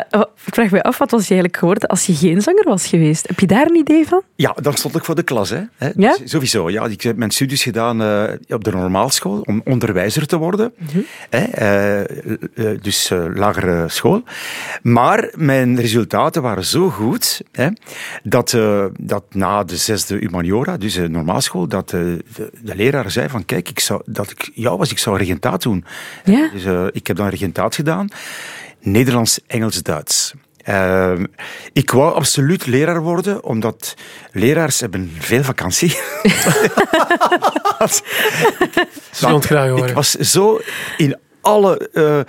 ik 0.46 0.54
vraag 0.54 0.72
me 0.72 0.84
af, 0.84 0.98
wat 0.98 1.12
was 1.12 1.22
je 1.22 1.28
eigenlijk 1.28 1.58
geworden 1.58 1.90
als 1.90 2.06
je 2.06 2.16
geen 2.16 2.42
zanger 2.42 2.64
was 2.68 2.88
geweest? 2.88 3.28
Heb 3.28 3.40
je 3.40 3.48
daar 3.48 3.66
een 3.66 3.76
idee 3.76 4.08
van? 4.08 4.22
Ja, 4.36 4.56
dan 4.62 4.74
stond 4.74 4.96
ik 4.96 5.04
voor 5.04 5.16
de 5.16 5.24
klas. 5.24 5.50
Hè. 5.50 5.62
Hè, 5.78 5.90
Ja? 5.96 6.18
dus 6.18 6.32
sowieso. 6.32 6.70
Ja, 6.70 6.86
ik 6.86 7.02
heb 7.02 7.18
mijn 7.18 7.32
studies 7.32 7.64
gedaan 7.64 8.02
eh, 8.02 8.24
op 8.50 8.64
de 8.64 8.72
normaalschool 8.72 9.42
om 9.46 9.62
onderwijzer 9.66 10.28
te 10.28 10.38
worden. 10.38 10.74
Hè, 11.30 11.44
eh, 11.44 12.78
dus 12.82 13.12
lagere 13.34 13.90
school. 13.90 14.24
Maar 14.82 15.32
mijn 15.36 15.80
resultaten 15.80 16.42
waren 16.42 16.66
zo 16.66 16.90
goed 16.90 17.42
hè, 17.52 17.68
dat, 18.24 18.54
eh, 18.54 18.86
dat 19.00 19.24
na 19.32 19.64
de 19.64 19.78
zesde 19.78 20.16
humaniora, 20.18 20.78
dus 20.78 20.94
de 20.94 21.10
normaalschool, 21.28 21.68
dat 21.68 21.94
eh, 21.94 22.00
de, 22.36 22.52
de 22.62 22.76
leraar 22.76 23.12
zei 23.12 23.30
van 23.30 23.46
kijk, 23.46 23.70
ik 23.70 23.80
zou, 23.80 24.02
dat 24.06 24.32
ik 24.32 24.52
jou 24.54 24.78
was, 24.78 24.92
ik 24.92 25.00
zou 25.00 25.18
regentaat 25.18 25.62
doen. 25.62 25.86
Ja? 26.24 26.50
Dus 26.54 26.66
eh, 26.66 26.86
ik 26.92 27.08
heb 27.08 27.16
dan 27.18 27.28
regentaat 27.28 27.76
gedaan. 27.76 28.08
Nederlands, 28.80 29.40
Engels, 29.48 29.84
Duits. 29.84 30.34
Eh, 30.58 31.14
ik 31.74 31.92
wou 31.92 32.14
absoluut 32.14 32.66
leraar 32.66 33.02
worden, 33.02 33.44
omdat 33.44 33.96
leraars 34.32 34.80
hebben 34.80 35.12
veel 35.18 35.44
vakantie. 35.44 35.90
Ze 39.12 39.28
wil 39.28 39.36
het 39.36 39.46
graag 39.46 39.70
horen. 39.70 39.88
Ik 39.88 39.96
was 39.96 40.12
zo 40.12 40.60
in 40.98 41.18
alle 41.48 41.90
eh, 41.94 42.20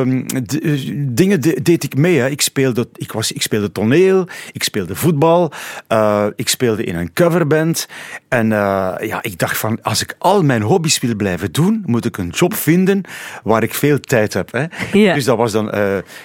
ehm, 0.00 0.22
eh, 0.62 0.92
dingen 0.96 1.40
de- 1.40 1.58
deed 1.62 1.84
ik 1.84 1.96
mee. 1.96 2.18
Hè. 2.18 2.28
Ik, 2.28 2.40
speelde, 2.40 2.88
ik, 2.94 3.12
was, 3.12 3.32
ik 3.32 3.42
speelde 3.42 3.72
toneel, 3.72 4.26
ik 4.52 4.62
speelde 4.62 4.94
voetbal, 4.94 5.52
eh, 5.86 6.26
ik 6.36 6.48
speelde 6.48 6.84
in 6.84 6.96
een 6.96 7.12
coverband. 7.12 7.86
En 8.28 8.48
ja, 8.48 9.18
ik 9.22 9.38
dacht 9.38 9.58
van, 9.58 9.78
als 9.82 10.02
ik 10.02 10.14
al 10.18 10.42
mijn 10.42 10.62
hobby's 10.62 11.00
wil 11.00 11.14
blijven 11.16 11.52
doen, 11.52 11.82
moet 11.86 12.04
ik 12.04 12.16
een 12.16 12.28
job 12.28 12.54
vinden 12.54 13.02
waar 13.42 13.62
ik 13.62 13.74
veel 13.74 14.00
tijd 14.00 14.32
heb. 14.34 14.52
Hè. 14.52 14.64
Ja. 14.92 15.14
Dus 15.14 15.24
dat 15.24 15.36
was 15.36 15.52
dan 15.52 15.64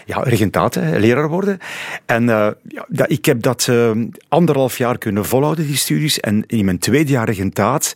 ja, 0.06 0.18
regentaat, 0.24 0.74
hè, 0.76 0.98
leraar 1.00 1.30
worden. 1.30 1.58
En 2.06 2.26
ja, 2.26 2.56
dat- 2.88 3.12
ik 3.12 3.26
heb 3.26 3.42
dat 3.42 3.68
eh, 3.70 3.92
anderhalf 4.30 4.78
jaar 4.78 4.98
kunnen 4.98 5.26
volhouden, 5.26 5.66
die 5.68 5.78
studies. 5.78 6.20
En 6.20 6.44
in 6.48 6.66
mijn 6.66 6.80
tweede 6.80 7.12
jaar 7.12 7.26
regentaat 7.26 7.94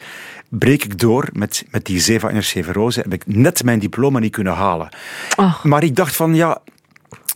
breek 0.50 0.84
ik 0.84 1.00
door 1.00 1.30
met, 1.34 1.66
met 1.72 1.86
die 1.86 2.00
zeven 2.00 2.30
anjers, 2.30 2.50
zeven 2.50 2.74
rozen. 2.74 3.04
Heb 3.04 3.14
ik 3.14 3.24
net 3.26 3.64
mijn 3.64 3.80
diploma 3.80 4.20
niet 4.20 4.32
kunnen 4.32 4.54
halen. 4.54 4.90
Oh. 5.36 5.64
Maar 5.64 5.84
ik 5.84 5.96
dacht 5.96 6.16
van, 6.16 6.36
ja... 6.36 6.62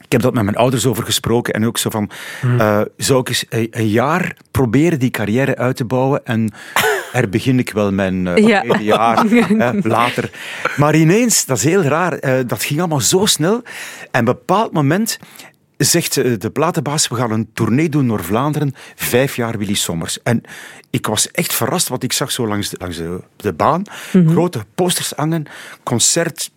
Ik 0.01 0.11
heb 0.17 0.21
dat 0.21 0.33
met 0.33 0.43
mijn 0.43 0.57
ouders 0.57 0.85
over 0.85 1.03
gesproken 1.03 1.53
en 1.53 1.65
ook 1.65 1.77
zo 1.77 1.89
van, 1.89 2.09
eh, 2.41 2.81
zou 2.97 3.19
ik 3.19 3.27
eens 3.29 3.45
een, 3.49 3.67
een 3.71 3.87
jaar 3.87 4.35
proberen 4.51 4.99
die 4.99 5.09
carrière 5.09 5.57
uit 5.57 5.75
te 5.75 5.85
bouwen 5.85 6.25
en 6.25 6.53
er 7.13 7.29
begin 7.29 7.59
ik 7.59 7.71
wel 7.71 7.91
mijn 7.91 8.27
eh, 8.27 8.47
Ja. 8.47 8.61
tweede 8.61 8.83
jaar 8.83 9.25
later. 9.83 10.29
Maar 10.77 10.95
ineens, 10.95 11.45
dat 11.45 11.57
is 11.57 11.63
heel 11.63 11.81
raar, 11.81 12.13
eh, 12.13 12.43
dat 12.47 12.63
ging 12.63 12.79
allemaal 12.79 12.99
zo 12.99 13.25
snel. 13.25 13.53
En 13.53 13.61
op 13.61 14.13
een 14.13 14.25
bepaald 14.25 14.71
moment 14.71 15.19
zegt 15.83 16.17
eh, 16.17 16.33
de 16.37 16.49
platenbaas, 16.49 17.07
we 17.07 17.15
gaan 17.15 17.31
een 17.31 17.49
tournee 17.53 17.89
doen 17.89 18.07
door 18.07 18.23
Vlaanderen, 18.23 18.73
vijf 18.95 19.35
jaar 19.35 19.57
Willy 19.57 19.73
Sommers. 19.73 20.23
En 20.23 20.41
ik 20.89 21.05
was 21.07 21.31
echt 21.31 21.53
verrast, 21.53 21.87
want 21.87 22.03
ik 22.03 22.13
zag 22.13 22.31
zo 22.31 22.47
langs 22.47 22.69
de, 22.69 22.75
langs 22.79 22.97
de, 22.97 23.19
de 23.35 23.53
baan 23.53 23.83
grote 24.11 24.65
posters 24.75 25.13
hangen, 25.15 25.45
concert 25.83 26.51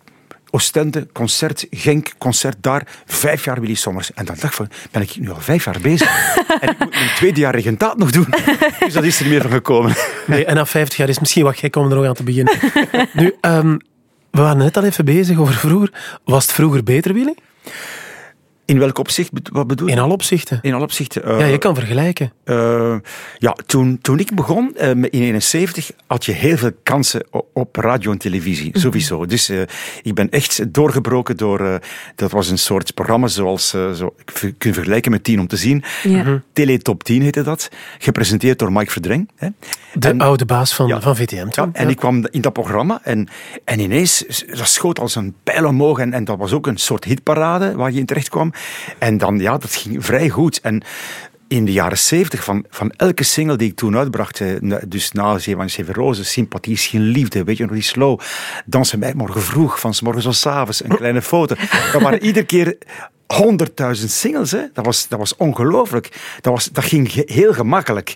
Oostende, 0.55 1.07
concert 1.13 1.67
Genk, 1.71 2.13
concert 2.19 2.57
daar, 2.61 2.87
vijf 3.07 3.45
jaar 3.45 3.61
Willy 3.61 3.75
Sommers. 3.75 4.13
En 4.13 4.25
dan 4.25 4.35
dacht 4.35 4.45
ik 4.45 4.53
van, 4.53 4.69
ben 4.91 5.03
ik 5.03 5.17
nu 5.19 5.31
al 5.31 5.41
vijf 5.41 5.65
jaar 5.65 5.79
bezig? 5.83 6.37
en 6.61 6.69
ik 6.69 6.79
moet 6.79 6.91
mijn 6.91 7.15
tweede 7.15 7.41
jaar 7.41 7.55
regentaat 7.55 7.99
nog 7.99 8.11
doen. 8.11 8.27
dus 8.85 8.93
dat 8.93 9.05
is 9.05 9.17
er 9.17 9.23
niet 9.23 9.33
meer 9.33 9.43
van 9.43 9.51
gekomen. 9.51 9.95
Nee, 10.27 10.45
en 10.45 10.55
na 10.55 10.67
50 10.67 10.99
jaar 10.99 11.09
is 11.09 11.19
misschien 11.19 11.45
wat 11.45 11.57
gek 11.57 11.77
om 11.77 11.91
er 11.91 11.97
nog 11.97 12.07
aan 12.07 12.15
te 12.15 12.23
beginnen. 12.23 12.55
nu, 13.13 13.35
ehm, 13.41 13.77
we 14.31 14.41
waren 14.41 14.59
net 14.59 14.77
al 14.77 14.85
even 14.85 15.05
bezig 15.05 15.39
over 15.39 15.55
vroeger. 15.55 15.93
Was 16.25 16.43
het 16.43 16.53
vroeger 16.53 16.83
beter, 16.83 17.15
Willy? 17.15 17.35
In 18.67 18.79
welk 18.79 18.99
opzicht? 18.99 19.31
Wat 19.53 19.67
bedoel 19.67 19.87
je? 19.89 19.93
In 19.93 19.99
alle 19.99 20.13
opzichten. 20.13 20.59
In 20.63 20.75
alle 20.75 20.83
opzichten. 20.83 21.25
eh, 21.25 21.39
Ja, 21.39 21.47
je 21.47 21.59
kan 21.59 21.75
vergelijken. 21.75 22.33
eh, 22.45 22.95
ja, 23.39 23.57
toen, 23.67 23.99
toen 24.01 24.19
ik 24.19 24.35
begon 24.35 24.77
eh, 24.77 24.89
in 24.91 25.05
71 25.05 25.91
had 26.07 26.25
je 26.25 26.33
heel 26.33 26.57
veel 26.57 26.71
kansen 26.83 27.27
op 27.53 27.77
radio 27.77 28.11
en 28.11 28.19
televisie, 28.19 28.79
sowieso. 28.79 29.27
Dus 29.27 29.49
eh, 29.49 29.61
ik 30.03 30.15
ben 30.15 30.31
echt 30.31 30.73
doorgebroken 30.75 31.37
door. 31.37 31.61
eh, 31.61 31.75
dat 32.15 32.31
was 32.31 32.49
een 32.51 32.59
soort 32.59 32.95
programma 32.95 33.27
zoals. 33.27 33.69
zo, 33.69 34.15
kun 34.35 34.55
je 34.59 34.73
vergelijken 34.73 35.11
met 35.11 35.25
10 35.25 35.41
om 35.41 35.47
te 35.47 35.57
zien. 35.57 35.85
Ja. 36.03 36.43
Tele 36.53 36.79
Top 36.79 37.05
10 37.05 37.23
heette 37.23 37.43
dat. 37.43 37.69
Gepresenteerd 37.99 38.59
door 38.59 38.73
Mike 38.73 38.91
Verdreng. 38.91 39.31
Hè. 39.37 39.49
De 39.95 40.09
En- 40.09 40.21
oude 40.21 40.45
baas 40.45 40.75
van, 40.75 40.87
Ja. 40.87 41.01
van 41.01 41.17
VTM. 41.17 41.47
Ja, 41.51 41.69
en 41.73 41.89
ik 41.89 41.97
kwam 41.97 42.27
in 42.31 42.41
dat 42.41 42.53
programma 42.53 43.01
en, 43.03 43.29
en 43.65 43.81
ineens, 43.81 44.25
dat 44.47 44.69
schoot 44.69 44.99
als 45.01 45.15
een 45.15 45.35
pijl 45.43 45.67
omhoog 45.67 45.99
en, 45.99 46.13
en 46.13 46.25
dat 46.25 46.39
was 46.39 46.53
ook 46.53 46.67
een 46.67 46.77
soort 46.77 47.05
hitparade 47.05 47.75
waar 47.77 47.93
je 47.93 47.99
in 47.99 48.07
terecht 48.07 48.29
kwam. 48.29 48.53
En 48.99 49.19
dan, 49.19 49.39
ja, 49.39 49.59
dat 49.59 49.75
ging 49.75 50.05
vrij 50.05 50.29
goed. 50.29 50.61
En 50.61 50.83
in 51.49 51.65
de 51.65 51.73
jaren 51.73 51.99
zeventig, 51.99 52.45
van, 52.45 52.65
van 52.71 52.91
elke 52.97 53.25
single 53.25 53.57
die 53.57 53.69
ik 53.71 53.77
toen 53.77 53.97
uitbracht, 53.97 54.41
eh, 54.41 54.49
na- 54.61 54.81
dus 54.87 55.13
na 55.13 55.39
Zeven 55.39 55.71
Zeven 55.71 55.95
Rozen, 55.95 56.25
Sympathie 56.25 56.73
is 56.73 56.87
geen 56.87 57.03
liefde, 57.03 57.45
weet 57.45 57.57
je 57.57 57.65
nog 57.65 57.73
die 57.73 57.83
slow, 57.83 58.21
Dansen 58.67 58.99
bij 59.01 59.15
morgen 59.15 59.43
vroeg, 59.43 59.81
van 59.81 59.95
's 59.95 60.01
morgens 60.01 60.25
tot 60.25 60.35
's 60.37 60.47
avonds, 60.47 60.85
een 60.85 60.97
kleine 60.97 61.23
foto. 61.23 61.55
Dat 61.93 62.03
waren 62.03 62.23
iedere 62.29 62.47
keer 62.47 62.77
honderdduizend 63.27 64.11
singles, 64.11 64.51
hè. 64.51 64.61
Dat 64.73 64.85
was, 64.85 65.09
dat 65.09 65.19
was 65.19 65.37
ongelooflijk. 65.37 66.09
Dat, 66.41 66.53
was, 66.53 66.65
dat 66.71 66.85
ging 66.85 67.13
ge- 67.13 67.23
heel 67.27 67.53
gemakkelijk. 67.53 68.15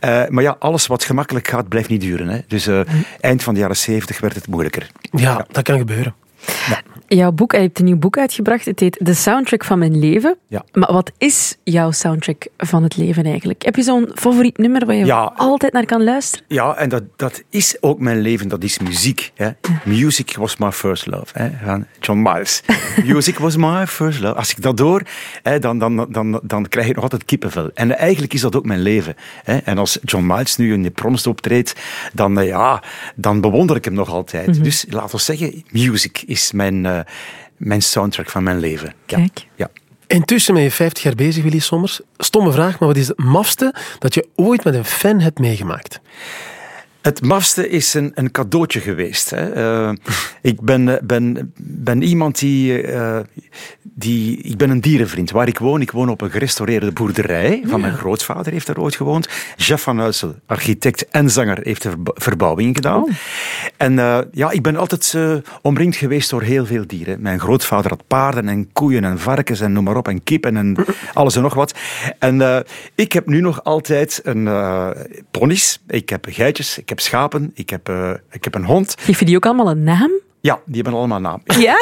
Eh, 0.00 0.22
maar 0.28 0.42
ja, 0.42 0.56
alles 0.58 0.86
wat 0.86 1.04
gemakkelijk 1.04 1.48
gaat, 1.48 1.68
blijft 1.68 1.88
niet 1.88 2.00
duren. 2.00 2.28
Hè. 2.28 2.38
Dus 2.46 2.66
eh, 2.66 2.80
eind 3.20 3.42
van 3.42 3.54
de 3.54 3.60
jaren 3.60 3.76
zeventig 3.76 4.20
werd 4.20 4.34
het 4.34 4.46
moeilijker. 4.46 4.90
Ja, 5.12 5.46
dat 5.50 5.62
kan 5.64 5.78
gebeuren. 5.78 6.14
Jouw 7.08 7.32
boek, 7.32 7.52
je 7.52 7.58
hebt 7.58 7.78
een 7.78 7.84
nieuw 7.84 7.96
boek 7.96 8.18
uitgebracht. 8.18 8.64
Het 8.64 8.80
heet 8.80 8.96
De 9.00 9.14
Soundtrack 9.14 9.64
van 9.64 9.78
mijn 9.78 9.98
leven. 9.98 10.36
Ja. 10.48 10.64
Maar 10.72 10.92
wat 10.92 11.12
is 11.18 11.56
jouw 11.64 11.90
soundtrack 11.90 12.46
van 12.56 12.82
het 12.82 12.96
leven 12.96 13.24
eigenlijk? 13.24 13.64
Heb 13.64 13.76
je 13.76 13.82
zo'n 13.82 14.10
favoriet 14.14 14.58
nummer 14.58 14.86
waar 14.86 14.94
je 14.94 15.04
Ja. 15.04 15.32
altijd 15.36 15.72
naar 15.72 15.84
kan 15.84 16.04
luisteren? 16.04 16.44
Ja, 16.48 16.74
en 16.76 16.88
dat, 16.88 17.02
dat 17.16 17.42
is 17.50 17.76
ook 17.80 17.98
mijn 18.00 18.20
leven, 18.20 18.48
dat 18.48 18.62
is 18.64 18.78
muziek. 18.78 19.30
Hè. 19.34 19.48
Music 19.84 20.36
was 20.36 20.56
my 20.56 20.72
first 20.72 21.06
love, 21.06 21.26
hè, 21.32 21.50
van 21.64 21.86
John 22.00 22.20
Miles. 22.22 22.62
Music 23.04 23.38
was 23.38 23.56
my 23.56 23.86
first 23.86 24.20
love. 24.20 24.34
Als 24.34 24.50
ik 24.50 24.62
dat 24.62 24.78
hoor, 24.78 25.02
hè, 25.42 25.58
dan, 25.58 25.78
dan, 25.78 26.06
dan, 26.10 26.40
dan 26.42 26.68
krijg 26.68 26.86
ik 26.88 26.94
nog 26.94 27.02
altijd 27.02 27.24
kippenvel. 27.24 27.70
En 27.74 27.98
eigenlijk 27.98 28.32
is 28.34 28.40
dat 28.40 28.56
ook 28.56 28.64
mijn 28.64 28.80
leven. 28.80 29.14
Hè. 29.44 29.56
En 29.56 29.78
als 29.78 29.98
John 30.04 30.26
Miles 30.26 30.56
nu 30.56 30.72
in 30.72 30.82
de 30.82 30.90
proms 30.90 31.26
optreedt, 31.26 31.74
dan, 32.12 32.38
eh, 32.38 32.46
ja, 32.46 32.82
dan 33.14 33.40
bewonder 33.40 33.76
ik 33.76 33.84
hem 33.84 33.94
nog 33.94 34.08
altijd. 34.10 34.64
Dus 34.64 34.84
laten 34.88 35.16
we 35.16 35.22
zeggen, 35.22 35.64
music 35.70 36.22
is 36.30 36.52
mijn, 36.52 36.86
eh, 36.86 37.00
mijn 37.56 37.82
soundtrack 37.82 38.30
van 38.30 38.42
mijn 38.42 38.58
leven. 38.58 38.94
Ja. 39.06 39.16
Kijk. 39.16 39.46
Ja. 39.54 39.68
Intussen 40.06 40.54
ben 40.54 40.62
je 40.62 40.70
50 40.70 41.02
jaar 41.02 41.14
bezig, 41.14 41.42
Willy 41.42 41.58
Sommers. 41.58 42.00
Stomme 42.16 42.52
vraag, 42.52 42.78
maar 42.78 42.88
wat 42.88 42.96
is 42.96 43.08
het 43.08 43.18
mafste 43.18 43.74
dat 43.98 44.14
je 44.14 44.28
ooit 44.34 44.64
met 44.64 44.74
een 44.74 44.84
fan 44.84 45.20
hebt 45.20 45.38
meegemaakt? 45.38 46.00
Het 47.02 47.22
mafste 47.22 47.68
is 47.68 47.94
een, 47.94 48.12
een 48.14 48.30
cadeautje 48.30 48.80
geweest. 48.80 49.30
Hè. 49.30 49.52
Eh, 49.52 49.92
ik 50.42 50.60
ben, 50.60 50.88
eh, 50.88 51.02
ben, 51.02 51.52
ben 51.62 52.02
iemand 52.02 52.38
die, 52.38 52.82
eh, 52.82 53.18
die... 53.82 54.36
Ik 54.36 54.56
ben 54.56 54.70
een 54.70 54.80
dierenvriend. 54.80 55.30
Waar 55.30 55.48
ik 55.48 55.58
woon, 55.58 55.80
ik 55.80 55.90
woon 55.90 56.08
op 56.08 56.20
een 56.20 56.30
gerestaureerde 56.30 56.92
boerderij. 56.92 57.62
Van 57.66 57.80
mijn 57.80 57.96
grootvader 57.96 58.52
heeft 58.52 58.66
daar 58.66 58.78
ooit 58.78 58.96
gewoond. 58.96 59.28
Jeff 59.56 59.82
van 59.82 60.00
Uysel, 60.00 60.34
architect 60.46 61.08
en 61.08 61.30
zanger, 61.30 61.58
heeft 61.62 61.82
de 61.82 61.88
verba- 61.88 62.12
verbouwingen 62.14 62.74
gedaan. 62.74 63.06
En 63.76 63.98
eh, 63.98 64.18
ja, 64.32 64.50
ik 64.50 64.62
ben 64.62 64.76
altijd 64.76 65.16
omringd 65.62 65.96
geweest 65.96 66.30
door 66.30 66.42
heel 66.42 66.66
veel 66.66 66.86
dieren. 66.86 67.20
Mijn 67.22 67.40
grootvader 67.40 67.90
had 67.90 68.06
paarden 68.06 68.48
en 68.48 68.72
koeien 68.72 69.04
en 69.04 69.18
varkens 69.18 69.60
en 69.60 69.72
noem 69.72 69.84
maar 69.84 69.96
op. 69.96 70.08
En 70.08 70.22
kippen 70.22 70.56
en 70.56 70.76
alles 71.14 71.36
en 71.36 71.42
nog 71.42 71.54
wat. 71.54 71.74
En 72.18 72.64
ik 72.94 73.12
heb 73.12 73.26
nu 73.26 73.40
nog 73.40 73.64
altijd 73.64 74.20
een 74.22 74.48
ponies. 75.30 75.80
Ik 75.88 76.08
heb 76.08 76.26
geitjes, 76.30 76.78
ik 76.78 76.88
heb 76.90 77.00
schapen, 77.00 77.50
ik 77.54 77.70
heb, 77.70 77.88
eh, 77.88 78.10
ik 78.30 78.44
heb 78.44 78.54
een 78.54 78.64
hond. 78.64 78.94
Geef 78.98 79.18
je 79.18 79.24
die 79.24 79.36
ook 79.36 79.46
allemaal 79.46 79.70
een 79.70 79.82
naam? 79.82 80.10
Ja, 80.40 80.60
die 80.66 80.74
hebben 80.74 80.92
allemaal 80.92 81.16
een 81.16 81.22
naam. 81.22 81.42
Ja? 81.66 81.76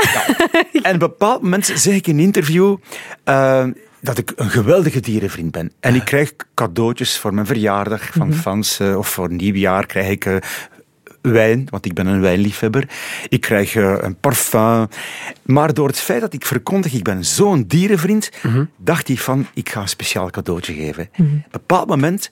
En 0.73 0.79
op 0.79 0.85
een 0.85 0.99
bepaald 0.99 1.43
moment 1.43 1.67
zeg 1.75 1.95
ik 1.95 2.07
in 2.07 2.19
een 2.19 2.25
interview 2.25 2.77
eh, 3.25 3.67
dat 4.01 4.19
ik 4.19 4.33
een 4.37 4.51
geweldige 4.51 5.01
dierenvriend 5.01 5.51
ben. 5.51 5.73
En 5.81 5.95
ik 5.95 6.05
krijg 6.05 6.33
cadeautjes 6.55 7.19
voor 7.19 7.35
mijn 7.35 7.47
verjaardag 7.47 8.11
van 8.13 8.33
fans 8.35 8.81
eh, 8.81 8.97
of 8.97 9.09
voor 9.09 9.33
nieuwjaar 9.33 9.87
krijg 9.87 10.09
ik 10.09 10.41
wijn, 11.23 11.67
want 11.71 11.85
ik 11.87 11.95
ben 11.95 12.07
een 12.07 12.21
wijnliefhebber. 12.21 12.89
Ik 13.29 13.41
krijg 13.41 13.75
een 13.75 14.17
parfum. 14.21 14.89
Maar 15.43 15.75
door 15.75 15.89
het 15.89 15.99
feit 15.99 16.21
dat 16.21 16.33
ik 16.33 16.47
verkondig, 16.47 16.93
ik 16.93 17.03
ben 17.03 17.25
zo'n 17.25 17.65
dierenvriend, 17.67 18.31
dacht 18.77 19.07
hij 19.07 19.17
van, 19.17 19.47
ik 19.55 19.69
ga 19.69 19.81
een 19.81 19.89
speciaal 19.89 20.31
cadeautje 20.31 20.75
geven. 20.75 21.09
Op 21.13 21.19
een 21.19 21.45
bepaald 21.51 21.89
moment 21.89 22.31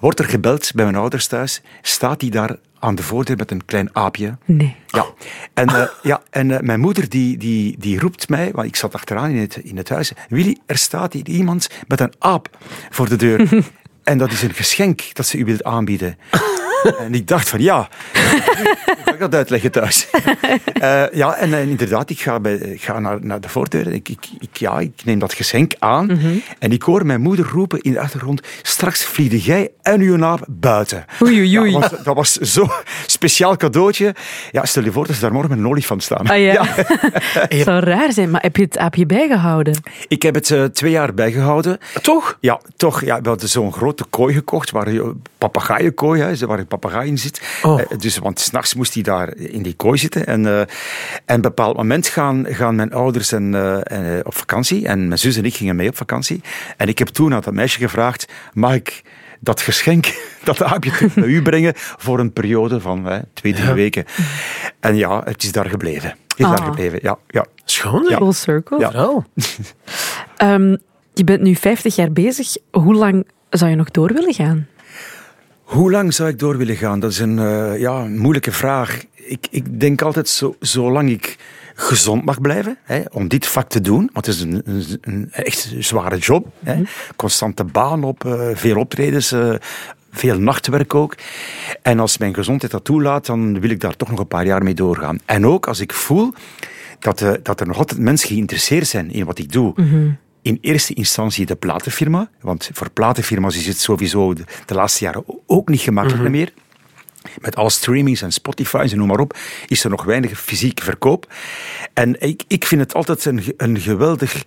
wordt 0.00 0.18
er 0.18 0.24
gebeld 0.24 0.72
bij 0.74 0.84
mijn 0.84 0.96
ouders 0.96 1.26
thuis, 1.26 1.62
staat 1.82 2.20
hij 2.20 2.30
daar 2.30 2.56
aan 2.78 2.94
de 2.94 3.02
voordeur 3.02 3.36
met 3.36 3.50
een 3.50 3.64
klein 3.64 3.88
aapje. 3.92 4.38
Nee. 4.44 4.76
Ja, 4.86 5.06
en, 5.54 5.68
eh, 5.68 5.86
ja, 6.02 6.22
en 6.30 6.50
eh, 6.50 6.60
mijn 6.60 6.80
moeder 6.80 7.08
die, 7.08 7.36
die, 7.36 7.76
die 7.78 8.00
roept 8.00 8.28
mij, 8.28 8.50
want 8.54 8.66
ik 8.66 8.76
zat 8.76 8.94
achteraan 8.94 9.30
in 9.30 9.36
het, 9.36 9.56
in 9.56 9.76
het 9.76 9.88
huis. 9.88 10.12
Willy, 10.28 10.58
er 10.66 10.78
staat 10.78 11.12
hier 11.12 11.26
iemand 11.26 11.68
met 11.88 12.00
een 12.00 12.12
aap 12.18 12.56
voor 12.90 13.08
de 13.08 13.16
deur. 13.16 13.48
en 14.04 14.18
dat 14.18 14.32
is 14.32 14.42
een 14.42 14.54
geschenk 14.54 15.14
dat 15.14 15.26
ze 15.26 15.38
u 15.38 15.44
wilt 15.44 15.64
aanbieden. 15.64 16.18
en 16.98 17.14
ik 17.14 17.26
dacht 17.26 17.48
van 17.48 17.60
ja, 17.60 17.88
hoe 18.30 19.02
ga 19.04 19.12
ik 19.12 19.18
dat 19.18 19.34
uitleggen 19.34 19.70
thuis? 19.70 20.06
Eh, 20.80 21.02
ja, 21.12 21.34
en 21.34 21.54
eh, 21.54 21.68
inderdaad, 21.68 22.10
ik 22.10 22.20
ga, 22.20 22.40
bij, 22.40 22.54
ik 22.54 22.82
ga 22.82 22.98
naar, 22.98 23.18
naar 23.20 23.40
de 23.40 23.48
voordeur. 23.48 23.92
Ik, 23.92 24.08
ik, 24.08 24.26
ik, 24.38 24.56
ja, 24.56 24.78
ik 24.78 24.92
neem 25.04 25.18
dat 25.18 25.32
geschenk 25.32 25.74
aan. 25.78 26.20
En 26.58 26.72
ik 26.72 26.82
hoor 26.82 27.06
mijn 27.06 27.20
moeder 27.20 27.46
roepen 27.52 27.80
in 27.80 27.92
de 27.92 28.00
achtergrond: 28.00 28.40
straks 28.62 29.04
vliegen 29.04 29.38
jij 29.38 29.70
en 29.82 30.00
uw 30.00 30.16
naap 30.16 30.44
buiten. 30.48 31.04
Oei, 31.22 31.38
oei, 31.38 31.58
oei. 31.58 31.70
Ja, 31.70 31.78
want 31.78 32.04
dat 32.04 32.14
was 32.14 32.32
zo'n 32.32 32.70
speciaal 33.06 33.56
cadeautje. 33.56 34.14
Ja, 34.50 34.64
stel 34.64 34.84
je 34.84 34.92
voor 34.92 35.06
dat 35.06 35.14
ze 35.14 35.20
daar 35.20 35.32
morgen 35.32 35.50
met 35.50 35.58
een 35.58 35.66
olifant 35.66 36.02
staan. 36.02 36.26
Ah 36.26 36.38
ja. 36.38 36.64
Het 37.48 37.62
zou 37.64 37.80
raar 37.80 38.12
zijn, 38.12 38.30
maar 38.30 38.42
heb 38.42 38.56
je 38.56 38.62
het 38.62 38.78
aapje 38.78 39.06
bijgehouden? 39.06 39.82
Ik 40.08 40.22
heb 40.22 40.34
het 40.34 40.50
eh, 40.50 40.64
twee 40.64 40.90
jaar 40.90 41.14
bijgehouden. 41.14 41.78
Toch? 42.02 42.36
Ja, 42.40 42.60
toch. 42.76 43.04
Ja, 43.04 43.20
we 43.20 43.28
hadden 43.28 43.48
zo'n 43.48 43.72
grote 43.72 44.04
kooi 44.10 44.34
gekocht, 44.34 44.70
waar 44.70 44.92
je 44.92 45.14
papegaaienkooi, 45.38 46.22
hè, 46.22 46.46
waar 46.46 46.58
een 46.58 46.66
papegaai 46.66 47.08
in 47.08 47.18
zit. 47.18 47.42
Oh. 47.62 47.80
Dus, 47.98 48.18
want 48.20 48.40
s'nachts 48.40 48.74
moest 48.74 48.94
hij 48.94 49.02
daar 49.02 49.36
in 49.36 49.62
die 49.62 49.74
kooi 49.74 49.98
zitten. 49.98 50.26
En, 50.26 50.46
eh, 50.46 50.58
en 50.60 50.66
op 50.66 50.70
een 51.26 51.40
bepaald 51.40 51.76
moment 51.76 52.06
gaan, 52.06 52.46
gaan 52.48 52.74
mijn 52.74 52.92
ouders 52.92 53.32
en, 53.32 53.54
eh, 53.54 54.18
eh, 54.18 54.26
op 54.26 54.34
vakantie. 54.34 54.86
En 54.86 55.06
mijn 55.06 55.18
zus 55.18 55.36
en 55.36 55.44
ik 55.44 55.54
gingen 55.54 55.76
mee 55.76 55.88
op 55.88 55.96
vakantie. 55.96 56.40
En 56.76 56.88
ik 56.88 56.98
heb 56.98 57.08
toen 57.08 57.34
aan 57.34 57.40
dat 57.40 57.54
meisje 57.54 57.78
gevraagd, 57.78 58.32
mag 58.52 58.74
ik 58.74 59.02
dat 59.40 59.60
geschenk, 59.60 60.14
dat 60.44 60.62
aapje 60.62 60.90
terug 60.90 61.16
naar 61.16 61.26
u 61.26 61.42
brengen 61.42 61.72
voor 61.76 62.18
een 62.18 62.32
periode 62.32 62.80
van 62.80 63.04
hè, 63.04 63.18
twee, 63.32 63.54
drie 63.54 63.72
weken. 63.72 64.04
En 64.80 64.96
ja, 64.96 65.22
het 65.24 65.42
is 65.42 65.52
daar 65.52 65.68
gebleven. 65.68 66.08
Het 66.10 66.38
is 66.38 66.46
daar 66.46 66.58
Ah. 66.58 66.64
gebleven, 66.64 66.98
ja. 67.02 67.18
ja. 67.28 67.44
Schoon. 67.64 68.04
Full 68.04 68.32
circle. 68.32 68.78
Ja. 68.78 69.24
Ehm, 70.36 70.76
je 71.14 71.24
bent 71.24 71.40
nu 71.40 71.54
50 71.54 71.94
jaar 71.94 72.12
bezig. 72.12 72.56
Hoe 72.70 72.94
lang 72.94 73.26
zou 73.50 73.70
je 73.70 73.76
nog 73.76 73.90
door 73.90 74.12
willen 74.12 74.34
gaan? 74.34 74.66
Hoe 75.70 75.90
lang 75.90 76.14
zou 76.14 76.28
ik 76.28 76.38
door 76.38 76.56
willen 76.56 76.76
gaan? 76.76 77.00
Dat 77.00 77.10
is 77.10 77.18
een 77.18 77.38
eh, 77.38 77.78
ja, 77.78 78.04
moeilijke 78.04 78.52
vraag. 78.52 79.04
Ik, 79.14 79.46
ik 79.50 79.80
denk 79.80 80.02
altijd, 80.02 80.28
zo, 80.28 80.54
zolang 80.60 81.10
ik 81.10 81.36
gezond 81.74 82.24
mag 82.24 82.40
blijven, 82.40 82.78
hè, 82.82 83.02
om 83.12 83.28
dit 83.28 83.46
vak 83.46 83.68
te 83.68 83.80
doen, 83.80 84.10
want 84.12 84.26
het 84.26 84.34
is 84.34 84.40
een, 84.40 84.62
een, 84.64 84.98
een 85.00 85.28
echt 85.32 85.74
zware 85.78 86.18
job. 86.18 86.46
Hè, 86.64 86.82
constante 87.16 87.64
baan 87.64 88.04
op, 88.04 88.24
eh, 88.24 88.48
veel 88.52 88.76
optredens, 88.76 89.32
eh, 89.32 89.54
veel 90.10 90.38
nachtwerk 90.38 90.94
ook. 90.94 91.14
En 91.82 92.00
als 92.00 92.18
mijn 92.18 92.34
gezondheid 92.34 92.72
dat 92.72 92.84
toelaat, 92.84 93.26
dan 93.26 93.60
wil 93.60 93.70
ik 93.70 93.80
daar 93.80 93.96
toch 93.96 94.10
nog 94.10 94.18
een 94.18 94.28
paar 94.28 94.46
jaar 94.46 94.62
mee 94.62 94.74
doorgaan. 94.74 95.18
En 95.24 95.46
ook 95.46 95.68
als 95.68 95.80
ik 95.80 95.92
voel 95.92 96.32
dat, 96.98 97.24
dat 97.42 97.60
er 97.60 97.66
nog 97.66 97.78
altijd 97.78 98.00
mensen 98.00 98.28
geïnteresseerd 98.28 98.86
zijn 98.86 99.10
in 99.10 99.24
wat 99.24 99.38
ik 99.38 99.52
doe. 99.52 99.74
In 100.42 100.58
eerste 100.60 100.94
instantie 100.94 101.46
de 101.46 101.56
platenfirma, 101.56 102.30
want 102.40 102.70
voor 102.72 102.90
platenfirma's 102.90 103.56
is 103.56 103.66
het 103.66 103.78
sowieso 103.78 104.34
de, 104.34 104.44
de 104.66 104.74
laatste 104.74 105.04
jaren 105.04 105.24
ook 105.46 105.68
niet 105.68 105.80
gemakkelijk 105.80 106.30
meer. 106.30 106.52
Met 107.40 107.56
alle 107.56 107.70
streamings 107.70 108.22
en 108.22 108.32
Spotify's 108.32 108.92
en 108.92 108.98
noem 108.98 109.06
maar 109.06 109.18
op, 109.18 109.36
is 109.66 109.84
er 109.84 109.90
nog 109.90 110.04
weinig 110.04 110.40
fysieke 110.40 110.82
verkoop. 110.82 111.32
En 111.94 112.20
ik, 112.20 112.42
ik 112.48 112.64
vind 112.66 112.80
het 112.80 112.94
altijd 112.94 113.24
een, 113.24 113.42
een 113.56 113.80
geweldig 113.80 114.42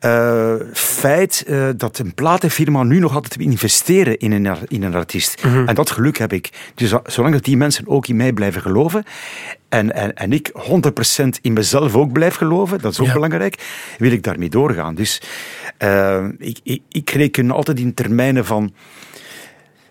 eh, 0.00 0.54
feit 0.72 1.44
eh, 1.46 1.68
dat 1.76 1.98
een 1.98 2.14
platenfirma 2.14 2.82
nu 2.82 2.98
nog 2.98 3.14
altijd 3.14 3.36
wil 3.36 3.46
investeren 3.46 4.18
in 4.18 4.32
een, 4.32 4.56
in 4.68 4.82
een 4.82 4.94
artiest. 4.94 5.42
En 5.66 5.74
dat 5.74 5.90
geluk 5.90 6.18
heb 6.18 6.32
ik. 6.32 6.50
Dus 6.74 6.88
zo- 6.90 7.02
zolang 7.06 7.34
dat 7.34 7.44
die 7.44 7.56
mensen 7.56 7.88
ook 7.88 8.06
in 8.06 8.16
mij 8.16 8.32
blijven 8.32 8.62
geloven 8.62 9.04
en, 9.68 9.94
en, 9.94 10.14
en 10.14 10.32
ik 10.32 10.50
100% 11.22 11.24
in 11.40 11.52
mezelf 11.52 11.94
ook 11.94 12.12
blijf 12.12 12.34
geloven, 12.34 12.78
dat 12.78 12.92
is 12.92 13.00
ook 13.00 13.06
Ja. 13.06 13.12
belangrijk, 13.12 13.58
wil 13.98 14.12
ik 14.12 14.22
daarmee 14.22 14.48
doorgaan. 14.48 14.94
Dus 14.94 15.20
eh, 15.78 16.24
ik, 16.38 16.58
ik, 16.62 16.82
ik 16.88 17.10
reken 17.10 17.50
altijd 17.50 17.78
in 17.78 17.94
termijnen 17.94 18.44
van 18.44 18.74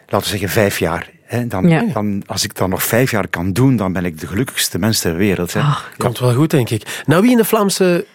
laten 0.07 0.31
we 0.31 0.37
zeggen, 0.37 0.49
vijf 0.49 0.79
jaar. 0.79 1.09
Hè, 1.31 1.47
dan, 1.47 1.67
Ja. 1.67 1.83
dan, 1.93 2.23
als 2.25 2.43
ik 2.43 2.55
dat 2.55 2.67
nog 2.67 2.83
vijf 2.83 3.11
jaar 3.11 3.27
kan 3.27 3.53
doen, 3.53 3.75
dan 3.75 3.93
ben 3.93 4.05
ik 4.05 4.19
de 4.19 4.27
gelukkigste 4.27 4.79
mens 4.79 4.99
ter 4.99 5.15
wereld. 5.15 5.53
Hè. 5.53 5.59
Ah, 5.59 5.77
Komt 5.97 6.19
wel 6.19 6.33
goed, 6.33 6.49
denk 6.49 6.69
ik. 6.69 7.01
Nou, 7.05 7.21
wie 7.21 7.31
in 7.31 7.37
de 7.37 7.45
Vlaamse 7.45 8.05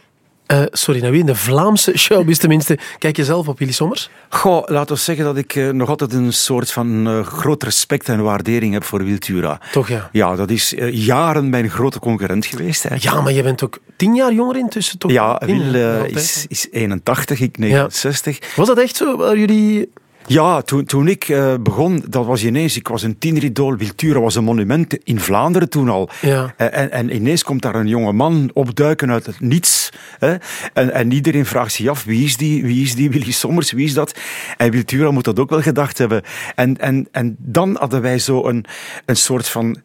Eh, 0.46 0.62
sorry, 0.70 1.00
naar 1.00 1.11
wie? 1.11 1.20
In 1.20 1.26
de 1.26 1.35
Vlaamse 1.35 1.99
showbiz 1.99 2.38
tenminste. 2.38 2.78
Kijk 2.99 3.16
je 3.16 3.25
zelf 3.25 3.49
op 3.49 3.58
Willy 3.58 3.73
Sommers? 3.73 4.11
Goh, 4.28 4.68
laten 4.68 4.94
we 4.94 5.00
zeggen 5.00 5.25
dat 5.25 5.37
ik 5.37 5.54
eh, 5.54 5.70
nog 5.70 5.88
altijd 5.88 6.12
een 6.12 6.32
soort 6.32 6.73
van 6.73 7.06
eh, 7.06 7.26
groot 7.26 7.62
respect 7.62 8.08
en 8.08 8.23
waardering 8.23 8.73
heb 8.73 8.85
voor 8.85 9.04
Wiltura. 9.04 9.61
Toch 9.73 9.88
ja. 9.88 10.08
Ja, 10.12 10.37
dat 10.37 10.50
is 10.50 10.75
jaren 10.90 11.49
mijn 11.50 11.70
grote 11.70 11.99
concurrent 11.99 12.46
geweest. 12.46 12.82
Hè. 12.82 12.94
Ja, 12.99 13.20
maar 13.20 13.32
je 13.32 13.42
bent 13.42 13.62
ook 13.64 13.78
tien 13.96 14.14
jaar 14.14 14.32
jonger 14.32 14.56
intussen, 14.56 14.99
toch? 14.99 15.11
Ja, 15.11 15.42
Wil 15.46 15.75
is, 16.04 16.44
is 16.49 16.68
81, 16.70 17.40
ik 17.40 17.58
69. 17.58 18.38
Was 18.56 18.66
dat 18.66 18.78
echt 18.78 18.96
zo? 18.96 19.16
Waren 19.16 19.38
jullie... 19.38 19.90
Ja, 20.26 20.62
toen, 20.62 20.85
toen 20.85 21.09
ik 21.09 21.28
eh, 21.28 21.54
begon, 21.61 22.04
dat 22.09 22.26
was 22.26 22.45
ineens, 22.45 22.76
ik 22.76 22.88
was 22.88 23.02
een 23.02 23.18
tieneridool. 23.18 23.76
Wiltura 23.76 24.21
was 24.21 24.35
een 24.35 24.45
monument 24.45 25.04
in 25.04 25.21
Vlaanderen 25.21 25.68
toen 25.68 25.88
al. 25.88 26.11
Ja. 26.21 26.54
En, 26.56 26.73
en, 26.73 26.90
en 26.90 27.14
ineens 27.14 27.42
komt 27.42 27.62
daar 27.62 27.75
een 27.75 27.88
jonge 27.88 28.12
man 28.12 28.50
opduiken 28.52 29.11
uit 29.11 29.26
het 29.26 29.40
niets. 29.40 29.92
Hè? 30.18 30.37
En, 30.73 30.92
en 30.92 31.12
iedereen 31.12 31.47
vraagt 31.47 31.73
zich 31.73 31.88
af, 31.88 32.04
wie 32.04 32.25
is 32.25 32.37
die? 32.37 32.64
Wie 32.64 32.83
is 32.83 32.95
die? 32.95 33.11
Willy 33.11 33.30
Sommers, 33.30 33.73
wie 33.73 33.85
is 33.85 33.95
dat? 33.95 34.18
En 34.56 34.71
Wiltura 34.71 35.11
moet 35.11 35.25
dat 35.25 35.38
ook 35.38 35.50
wel 35.50 35.62
gedacht 35.62 35.99
hebben. 35.99 36.23
En, 36.54 36.76
en, 36.76 37.09
en 37.11 37.37
dan 37.38 37.76
hadden 37.78 38.02
wij 38.02 38.18
zo 38.18 38.47
een, 38.47 38.64
een 39.04 39.16
soort 39.16 39.49
van 39.49 39.76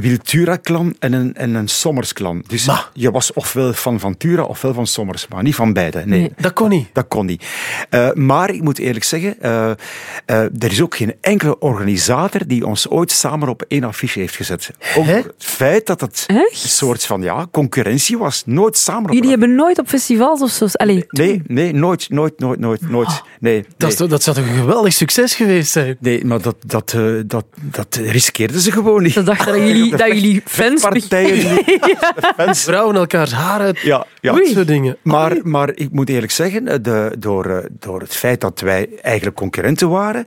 Wiltura-klan 0.00 0.96
en 0.98 1.12
een, 1.12 1.34
en 1.34 1.54
een 1.54 1.68
Sommers-klan. 1.68 2.44
Dus 2.46 2.68
je 2.92 3.10
was 3.10 3.32
ofwel 3.32 3.72
van 3.72 4.00
Ventura 4.00 4.42
ofwel 4.42 4.74
van 4.74 4.86
Sommers, 4.86 5.28
maar 5.28 5.42
niet 5.42 5.54
van 5.54 5.72
beide. 5.72 6.02
Nee. 6.04 6.20
Nee. 6.20 6.32
Dat 6.36 6.52
kon 6.52 6.68
niet. 6.68 6.88
Dat 6.92 7.08
kon 7.08 7.26
niet. 7.26 7.44
Eh, 7.90 8.12
maar 8.12 8.50
ik 8.50 8.62
moet 8.62 8.78
eerlijk 8.78 9.04
zeggen, 9.04 9.40
eh, 9.40 9.70
eh, 9.70 10.38
er 10.58 10.70
is 10.70 10.80
ook 10.80 10.96
geen 10.96 11.14
enkele 11.20 11.58
organisator 11.58 12.46
die 12.46 12.66
ons 12.66 12.88
ooit 12.88 13.12
samen 13.12 13.48
op 13.48 13.64
één 13.68 13.84
affiche 13.84 14.18
heeft 14.18 14.36
gezet. 14.36 14.70
Ook 14.96 15.06
het 15.06 15.34
feit 15.38 15.86
dat 15.86 16.00
het 16.00 16.24
Echt? 16.26 16.62
een 16.62 16.68
soort 16.68 17.04
van 17.04 17.22
ja, 17.22 17.46
concurrentie 17.50 18.18
was. 18.18 18.42
Nooit 18.46 18.76
samen 18.76 19.04
op 19.04 19.12
Jullie 19.12 19.30
hebben 19.30 19.54
nooit 19.54 19.78
op 19.78 19.88
festivals 19.88 20.42
of 20.42 20.50
zo... 20.50 20.66
Allee, 20.72 21.04
Nee, 21.08 21.42
nee, 21.46 21.72
nooit, 21.72 22.10
nooit, 22.10 22.38
nooit, 22.38 22.60
nooit, 22.60 22.90
nooit. 22.90 23.22
Nee, 23.40 23.64
Dat, 23.76 23.98
nee. 23.98 24.08
dat 24.08 24.22
zou 24.22 24.36
toch 24.36 24.46
een 24.46 24.54
geweldig 24.54 24.92
succes 24.92 25.34
geweest 25.34 25.72
zijn? 25.72 25.96
Nee, 26.00 26.24
maar 26.24 26.42
dat, 26.42 26.56
dat, 26.66 26.96
dat, 27.26 27.44
dat 27.60 27.94
riskeerden 27.94 28.60
ze 28.60 28.72
gewoon 28.72 29.02
niet. 29.02 29.12
ze 29.12 29.22
dachten 29.22 29.52
dat 29.52 29.85
jullie, 29.90 30.06
dat 30.06 30.14
jullie 30.20 30.42
fans... 30.44 30.82
Partijen, 30.82 31.64
fans. 32.36 32.62
Vrouwen 32.64 32.96
elkaars 32.96 33.32
haren, 33.32 33.74
Ja, 33.82 34.06
ja. 34.20 34.32
dat 34.32 34.46
soort 34.46 34.66
dingen. 34.66 34.96
Maar, 35.02 35.36
maar 35.42 35.70
ik 35.74 35.90
moet 35.92 36.08
eerlijk 36.08 36.32
zeggen, 36.32 36.68
eh, 36.68 36.76
de, 36.82 37.12
door, 37.18 37.46
eh, 37.46 37.64
door 37.78 38.00
het 38.00 38.16
feit 38.16 38.40
dat 38.40 38.60
wij 38.60 38.88
eigenlijk 39.02 39.36
concurrenten 39.36 39.88
waren, 39.88 40.24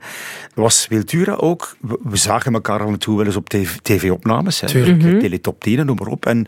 was 0.54 0.86
Wiltura 0.88 1.34
ook... 1.34 1.76
We, 1.80 1.98
we 2.02 2.16
zagen 2.16 2.54
elkaar 2.54 2.80
af 2.80 2.88
en 2.88 2.98
toe 2.98 3.16
wel 3.16 3.26
eens 3.26 3.36
op 3.36 3.48
tv- 3.48 3.76
tv-opnames. 3.82 4.60
hè. 4.60 4.66
Tuurlijk. 4.66 5.02
Eh, 5.02 5.16
Teletop 5.18 5.62
10, 5.62 5.86
noem 5.86 5.96
maar 5.98 6.08
op. 6.08 6.26
En, 6.26 6.46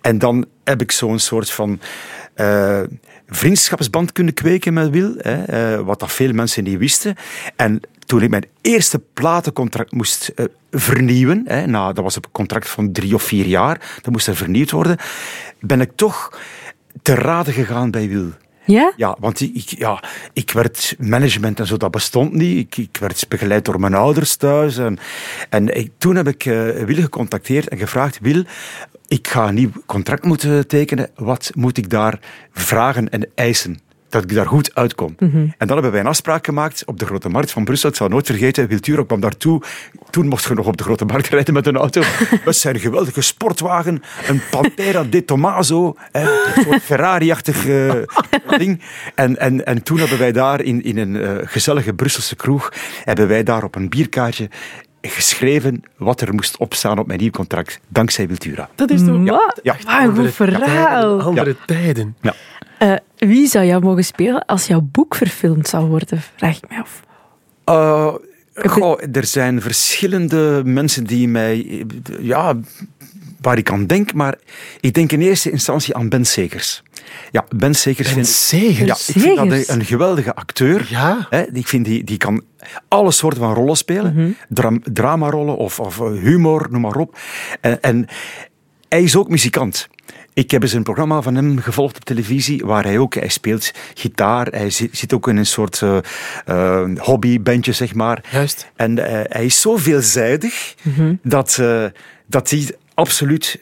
en 0.00 0.18
dan 0.18 0.46
heb 0.64 0.80
ik 0.80 0.92
zo'n 0.92 1.18
soort 1.18 1.50
van... 1.50 1.80
eh, 2.34 2.80
vriendschapsband 3.28 4.12
kunnen 4.12 4.34
kweken 4.34 4.72
met 4.72 4.90
Wil, 4.90 5.14
hè, 5.18 5.84
wat 5.84 6.00
dat 6.00 6.12
veel 6.12 6.32
mensen 6.32 6.64
niet 6.64 6.78
wisten. 6.78 7.14
En 7.56 7.80
toen 8.12 8.22
ik 8.22 8.30
mijn 8.30 8.46
eerste 8.60 8.98
platencontract 9.12 9.92
moest 9.92 10.28
eh, 10.28 10.44
vernieuwen, 10.70 11.42
hè, 11.46 11.66
nou, 11.66 11.92
dat 11.94 12.04
was 12.04 12.16
een 12.16 12.22
contract 12.32 12.68
van 12.68 12.92
drie 12.92 13.14
of 13.14 13.22
vier 13.22 13.46
jaar, 13.46 13.98
dat 14.02 14.12
moest 14.12 14.26
er 14.26 14.36
vernieuwd 14.36 14.70
worden, 14.70 14.96
ben 15.60 15.80
ik 15.80 15.90
toch 15.94 16.38
te 17.02 17.14
raden 17.14 17.52
gegaan 17.52 17.90
bij 17.90 18.08
Wil. 18.08 18.28
Ja? 18.64 18.92
Ja, 18.96 19.16
want 19.20 19.40
ik, 19.40 19.54
ja, 19.68 20.02
ik 20.32 20.50
werd 20.50 20.94
management 20.98 21.60
en 21.60 21.66
zo, 21.66 21.76
dat 21.76 21.90
bestond 21.90 22.32
niet. 22.32 22.58
Ik, 22.58 22.76
ik 22.76 22.96
werd 23.00 23.24
begeleid 23.28 23.64
door 23.64 23.80
mijn 23.80 23.94
ouders 23.94 24.36
thuis. 24.36 24.76
En, 24.76 24.98
en 25.50 25.76
ik- 25.76 25.92
toen 25.98 26.16
heb 26.16 26.28
ik 26.28 26.44
eh 26.44 26.84
Wil 26.84 26.96
gecontacteerd 27.02 27.68
en 27.68 27.78
gevraagd: 27.78 28.18
Wil, 28.20 28.44
ik 29.08 29.28
ga 29.28 29.48
een 29.48 29.54
nieuw 29.54 29.70
contract 29.86 30.24
moeten 30.24 30.66
tekenen. 30.66 31.10
Wat 31.14 31.50
moet 31.54 31.76
ik 31.78 31.90
daar 31.90 32.18
vragen 32.52 33.08
en 33.10 33.28
eisen? 33.34 33.78
Dat 34.12 34.22
ik 34.22 34.34
daar 34.34 34.46
goed 34.46 34.74
uitkom. 34.74 35.14
En 35.18 35.54
dan 35.58 35.72
hebben 35.72 35.90
wij 35.90 36.00
een 36.00 36.06
afspraak 36.06 36.44
gemaakt 36.44 36.82
op 36.84 36.98
de 36.98 37.06
Grote 37.06 37.28
Markt 37.28 37.50
van 37.50 37.64
Brussel. 37.64 37.88
Ik 37.88 37.96
zal 37.96 38.08
nooit 38.08 38.26
vergeten. 38.26 38.68
Wiltura 38.68 39.04
kwam 39.04 39.20
daartoe. 39.20 39.62
Toen 40.10 40.28
mocht 40.28 40.44
je 40.44 40.54
nog 40.54 40.66
op 40.66 40.76
de 40.76 40.82
Grote 40.82 41.04
Markt 41.04 41.28
rijden 41.34 41.54
met 41.54 41.66
een 41.66 41.76
auto. 41.76 42.02
Met 42.44 42.56
zijn 42.56 42.80
geweldige 42.80 43.20
sportwagen. 43.20 44.02
Een 44.28 44.42
Pantera 44.50 45.04
de 45.04 45.24
Tomaso. 45.24 45.96
Een 46.12 46.28
soort 46.64 46.82
Ferrari-achtig 46.82 47.66
eh, 47.66 47.92
ding. 48.58 48.82
En, 49.14 49.38
en, 49.38 49.66
en 49.66 49.82
toen 49.82 49.98
hebben 49.98 50.18
wij 50.18 50.32
daar 50.32 50.60
in, 50.60 50.82
in 50.82 50.98
een 50.98 51.16
eh, 51.16 51.36
gezellige 51.44 51.94
Brusselse 51.94 52.36
kroeg... 52.36 52.72
hebben 53.04 53.28
wij 53.28 53.42
daar 53.42 53.64
op 53.64 53.74
een 53.74 53.88
bierkaartje 53.88 54.48
geschreven 55.02 55.82
wat 55.96 56.20
er 56.20 56.34
moest 56.34 56.56
opstaan 56.56 56.98
op 56.98 57.06
mijn 57.06 57.20
nieuw 57.20 57.30
contract. 57.30 57.80
Dankzij 57.88 58.28
Wiltura. 58.28 58.68
Dat 58.74 58.90
is 58.90 59.04
toch... 59.04 59.24
Wat? 59.24 59.60
Ja. 59.62 59.76
Een 60.02 60.16
goed 60.16 60.34
verhaal. 60.34 61.18
Tijden, 61.18 61.24
andere 61.24 61.56
tijden. 61.66 62.16
Ja. 62.20 62.34
Eh, 62.78 62.94
wie 63.16 63.46
zou 63.46 63.66
jou 63.66 63.82
mogen 63.82 64.04
spelen 64.04 64.44
als 64.44 64.66
jouw 64.66 64.80
boek 64.80 65.14
verfilmd 65.14 65.68
zou 65.68 65.86
worden? 65.86 66.22
Vraag 66.36 66.56
ik 66.56 66.68
mij 66.68 66.78
af. 66.78 67.00
Uh, 67.68 68.14
goh, 68.54 69.00
er 69.12 69.24
zijn 69.24 69.60
verschillende 69.60 70.62
mensen 70.64 71.04
die 71.04 71.28
mij, 71.28 71.66
eh, 71.68 71.84
ja, 72.20 72.56
waar 73.40 73.58
ik 73.58 73.70
aan 73.70 73.86
denk, 73.86 74.14
maar 74.14 74.38
ik 74.80 74.94
denk 74.94 75.12
in 75.12 75.20
eerste 75.20 75.50
instantie 75.50 75.94
aan 75.94 76.08
Ben 76.08 76.24
Segers. 76.24 76.82
Ja, 77.30 77.44
Ben 77.56 77.74
Segers. 77.74 78.14
Ben 78.14 78.24
Segers? 78.24 79.06
Ja, 79.06 79.14
ik 79.14 79.20
vind 79.20 79.36
dat 79.36 79.68
een, 79.68 79.84
geweldige 79.84 80.34
acteur. 80.34 80.86
Ja. 80.88 81.26
Hè, 81.30 81.42
ik 81.52 81.68
vind 81.68 81.84
die, 81.84 82.04
die 82.04 82.16
kan 82.16 82.42
alle 82.88 83.10
soorten 83.10 83.40
van 83.40 83.54
rollen 83.54 83.76
spelen. 83.76 84.36
Dra 84.48 84.72
dramarollen 84.92 85.56
of, 85.56 85.80
of 85.80 86.00
eh, 86.00 86.06
humor, 86.06 86.66
noem 86.70 86.80
maar 86.80 86.96
op. 86.96 87.18
En, 87.60 87.82
en 87.82 88.06
hij 88.88 89.02
is 89.02 89.16
ook 89.16 89.28
muzikant. 89.28 89.88
Ik 90.34 90.50
heb 90.50 90.62
eens 90.62 90.72
een 90.72 90.82
programma 90.82 91.22
van 91.22 91.34
hem 91.34 91.58
gevolgd 91.58 91.96
op 91.96 92.04
televisie, 92.04 92.64
waar 92.64 92.84
hij 92.84 92.98
ook, 92.98 93.14
hij 93.14 93.28
speelt 93.28 93.72
gitaar, 93.94 94.46
hij 94.46 94.70
zit, 94.70 94.96
zit 94.96 95.12
ook 95.12 95.28
in 95.28 95.36
een 95.36 95.46
soort 95.46 95.82
eh, 95.82 95.98
eh, 96.44 96.90
hobbybandje, 96.98 97.72
zeg 97.72 97.94
maar. 97.94 98.24
Juist. 98.30 98.70
En 98.76 98.96
hij 99.28 99.44
is 99.44 99.60
zo 99.60 99.76
veelzijdig, 99.76 100.74
dat, 101.22 101.58
eh, 101.60 101.84
dat 102.26 102.50
hij 102.50 102.76
absoluut 102.94 103.60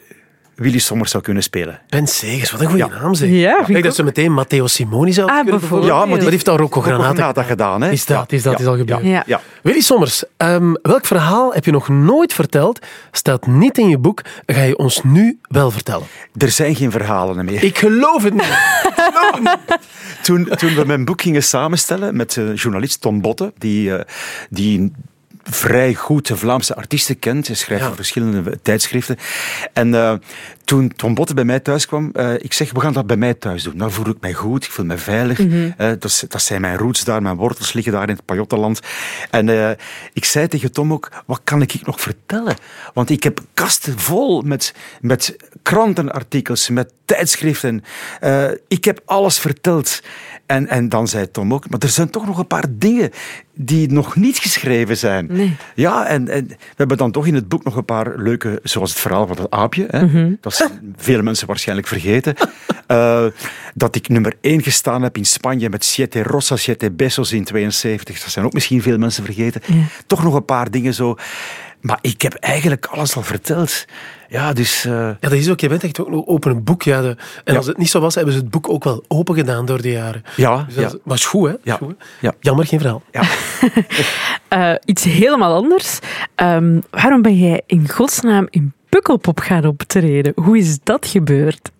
Willy 0.61 0.79
Sommers 0.79 1.11
zou 1.11 1.23
kunnen 1.23 1.43
spelen. 1.43 1.79
Ben 1.89 2.07
Segers, 2.07 2.51
wat 2.51 2.61
een 2.61 2.67
goede 2.67 2.83
Ja. 2.93 2.99
naam 3.01 3.13
zeg. 3.13 3.29
Ja, 3.29 3.59
ik 3.67 3.67
ik 3.67 3.83
dat 3.83 3.95
ze 3.95 4.03
meteen 4.03 4.33
Matteo 4.33 4.67
Simoni 4.67 5.13
zou 5.13 5.29
Ah, 5.29 5.43
kunnen. 5.45 5.85
Ja, 5.85 5.97
maar 5.97 6.07
die- 6.07 6.17
dat 6.17 6.29
heeft 6.29 6.47
al 6.47 6.57
Rocco 6.57 6.81
Granata 6.81 7.43
gedaan, 7.43 7.81
hè? 7.81 7.91
Is 7.91 8.05
dat, 8.05 8.17
Ja, 8.29 8.37
is 8.37 8.43
dat, 8.43 8.53
ja, 8.53 8.59
is 8.59 8.65
al 8.65 8.77
gebeurd. 8.77 9.03
Ja. 9.03 9.23
Ja. 9.25 9.41
Willy 9.63 9.81
Sommers, 9.81 10.23
ehm, 10.37 10.73
welk 10.81 11.05
verhaal 11.05 11.53
heb 11.53 11.65
je 11.65 11.71
nog 11.71 11.87
nooit 11.89 12.33
verteld? 12.33 12.79
Staat 13.11 13.47
niet 13.47 13.77
in 13.77 13.89
je 13.89 13.97
boek, 13.97 14.21
ga 14.45 14.61
je 14.61 14.77
ons 14.77 15.03
nu 15.03 15.39
wel 15.41 15.71
vertellen. 15.71 16.07
Er 16.37 16.49
zijn 16.51 16.75
geen 16.75 16.91
verhalen 16.91 17.45
meer. 17.45 17.63
Ik 17.63 17.77
geloof 17.77 18.23
het 18.23 18.33
niet. 18.33 18.57
Toen, 20.21 20.45
toen 20.45 20.75
we 20.75 20.83
mijn 20.85 21.05
boek 21.05 21.21
gingen 21.21 21.43
samenstellen 21.43 22.15
met 22.15 22.37
eh, 22.37 22.55
journalist 22.55 23.01
Tom 23.01 23.21
Botte, 23.21 23.53
die, 23.57 23.95
eh, 23.95 24.05
die 24.49 24.91
vrij 25.43 25.93
goed 25.93 26.27
de 26.27 26.37
Vlaamse 26.37 26.75
artiesten 26.75 27.19
kent. 27.19 27.47
Hij 27.47 27.55
schrijft 27.55 27.81
Ja. 27.81 27.87
voor 27.87 27.97
verschillende 27.97 28.59
tijdschriften. 28.61 29.17
En 29.73 29.95
eh, 29.95 30.13
toen 30.71 30.93
Tom 30.95 31.13
Botte 31.13 31.33
bij 31.33 31.43
mij 31.43 31.59
thuis 31.59 31.85
kwam, 31.85 32.09
eh, 32.13 32.33
ik 32.33 32.53
zeg, 32.53 32.71
we 32.71 32.79
gaan 32.79 32.93
dat 32.93 33.07
bij 33.07 33.17
mij 33.17 33.33
thuis 33.33 33.63
doen. 33.63 33.77
Dan 33.77 33.91
voel 33.91 34.07
ik 34.07 34.17
mij 34.21 34.33
goed, 34.33 34.63
ik 34.63 34.71
voel 34.71 34.85
me 34.85 34.97
veilig. 34.97 35.39
Eh, 35.39 35.89
dat, 35.99 36.25
dat 36.27 36.41
zijn 36.41 36.61
mijn 36.61 36.77
roots 36.77 37.03
daar, 37.03 37.21
mijn 37.21 37.35
wortels 37.35 37.73
liggen 37.73 37.93
daar 37.93 38.09
in 38.09 38.15
het 38.15 38.25
Pajottenland. 38.25 38.79
En 39.29 39.49
eh, 39.49 39.71
ik 40.13 40.25
zei 40.25 40.47
tegen 40.47 40.71
Tom 40.71 40.93
ook, 40.93 41.23
wat 41.25 41.41
kan 41.43 41.61
ik 41.61 41.85
nog 41.85 42.01
vertellen? 42.01 42.55
Want 42.93 43.09
ik 43.09 43.23
heb 43.23 43.39
kasten 43.53 43.99
vol 43.99 44.41
met, 44.41 44.73
met 45.01 45.37
krantenartikels, 45.61 46.69
met 46.69 46.93
tijdschriften. 47.05 47.83
Ik 48.67 48.83
heb 48.85 49.01
alles 49.05 49.39
verteld. 49.39 50.01
En, 50.45 50.67
en 50.67 50.89
dan 50.89 51.07
zei 51.07 51.31
Tom 51.31 51.53
ook, 51.53 51.69
maar 51.69 51.79
er 51.79 51.89
zijn 51.89 52.09
toch 52.09 52.25
nog 52.25 52.37
een 52.37 52.47
paar 52.47 52.65
dingen 52.69 53.11
die 53.53 53.91
nog 53.91 54.15
niet 54.15 54.37
geschreven 54.37 54.97
zijn. 54.97 55.27
Nee. 55.29 55.55
Ja, 55.75 56.05
en, 56.05 56.27
en 56.27 56.47
we 56.47 56.55
hebben 56.75 56.97
dan 56.97 57.11
toch 57.11 57.27
in 57.27 57.35
het 57.35 57.47
boek 57.47 57.63
nog 57.63 57.75
een 57.75 57.85
paar 57.85 58.17
leuke, 58.17 58.59
zoals 58.63 58.89
het 58.89 58.99
verhaal 58.99 59.27
van 59.27 59.37
het 59.37 59.51
aapje. 59.51 59.85
Hè? 59.89 60.35
Dat 60.39 60.53
veel 60.95 61.21
mensen 61.21 61.47
waarschijnlijk 61.47 61.87
vergeten. 61.87 62.35
Eh, 62.87 63.25
dat 63.73 63.95
ik 63.95 64.09
nummer 64.09 64.33
één 64.41 64.61
gestaan 64.63 65.01
heb 65.01 65.17
in 65.17 65.25
Spanje 65.25 65.69
met 65.69 65.85
Siete 65.85 66.23
Rosa, 66.23 66.55
Siete 66.55 66.91
Besos 66.91 67.31
in 67.31 67.43
72. 67.43 68.19
Dat 68.21 68.31
zijn 68.31 68.45
ook 68.45 68.53
misschien 68.53 68.81
veel 68.81 68.97
mensen 68.97 69.23
vergeten. 69.25 69.61
Toch 70.07 70.23
nog 70.23 70.33
een 70.33 70.45
paar 70.45 70.71
dingen 70.71 70.93
zo. 70.93 71.15
Maar 71.81 71.97
ik 72.01 72.21
heb 72.21 72.33
eigenlijk 72.33 72.85
alles 72.85 73.15
al 73.15 73.21
verteld. 73.23 73.85
Ja, 74.29 74.53
dus... 74.53 74.85
eh, 74.85 74.91
Ja, 74.93 75.17
dat 75.19 75.31
is 75.31 75.49
ook. 75.49 75.59
Je 75.59 75.67
bent 75.69 75.83
echt 75.83 75.99
ook 75.99 76.07
een 76.07 76.27
open 76.27 76.63
boek. 76.63 76.83
Ja, 76.83 77.01
de, 77.01 77.07
en 77.43 77.51
Ja. 77.53 77.55
als 77.57 77.65
het 77.67 77.77
niet 77.77 77.89
zo 77.89 77.99
was, 77.99 78.15
hebben 78.15 78.33
ze 78.33 78.39
het 78.39 78.49
boek 78.49 78.69
ook 78.69 78.83
wel 78.83 79.03
open 79.07 79.35
gedaan 79.35 79.65
door 79.65 79.81
de 79.81 79.91
jaren. 79.91 80.23
ja, 80.35 80.63
Dus 80.63 80.75
dat 80.75 80.83
ja, 80.83 80.89
is- 80.89 80.97
maar 81.03 81.15
is 81.17 81.25
goed, 81.25 81.49
hè? 81.49 81.55
Ja. 81.63 81.75
Goed, 81.75 81.95
hè? 82.19 82.29
Jammer, 82.39 82.65
geen 82.65 82.79
verhaal. 82.79 83.03
ja. 83.11 83.21
Eh, 84.47 84.73
iets 84.85 85.03
helemaal 85.03 85.55
anders. 85.55 85.99
Ehm, 86.35 86.79
waarom 86.89 87.21
ben 87.21 87.37
jij 87.37 87.61
in 87.65 87.89
godsnaam 87.89 88.47
in 88.49 88.73
Pukkelpop 88.91 89.39
gaan 89.39 89.65
optreden? 89.65 90.33
Hoe 90.35 90.57
is 90.57 90.79
dat 90.83 91.05
gebeurd? 91.05 91.71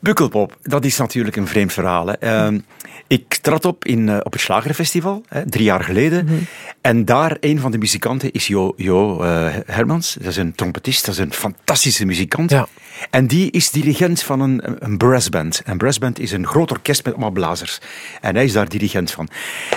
Pukkelpop, 0.00 0.58
dat 0.62 0.84
is 0.84 0.96
natuurlijk 0.96 1.36
een 1.36 1.46
vreemd 1.46 1.72
verhaal. 1.72 2.06
Hè. 2.06 2.12
Ehm, 2.12 2.60
ik 3.06 3.36
trad 3.36 3.64
op 3.64 3.84
in, 3.84 4.08
eh, 4.08 4.18
op 4.22 4.32
het 4.32 4.40
Slagerfestival, 4.40 5.22
hè, 5.28 5.46
drie 5.46 5.64
jaar 5.64 5.84
geleden. 5.84 6.46
En 6.80 7.04
daar, 7.04 7.36
een 7.40 7.60
van 7.60 7.70
de 7.70 7.78
muzikanten 7.78 8.32
is 8.32 8.46
Jo, 8.46 8.72
jo 8.76 9.22
eh, 9.22 9.54
Hermans. 9.66 10.14
Dat 10.14 10.26
is 10.26 10.36
een 10.36 10.54
trompetist, 10.54 11.04
dat 11.04 11.14
is 11.14 11.20
een 11.20 11.32
fantastische 11.32 12.04
muzikant. 12.04 12.50
Ja. 12.50 12.66
En 13.10 13.26
die 13.26 13.50
is 13.50 13.70
dirigent 13.70 14.22
van 14.22 14.40
een, 14.40 14.84
een 14.84 14.96
brassband. 14.96 15.62
Een 15.64 15.78
brassband 15.78 16.18
is 16.18 16.32
een 16.32 16.46
groot 16.46 16.70
orkest 16.70 17.04
met 17.04 17.12
allemaal 17.12 17.30
blazers. 17.30 17.78
En 18.20 18.34
hij 18.34 18.44
is 18.44 18.52
daar 18.52 18.68
dirigent 18.68 19.10
van. 19.10 19.28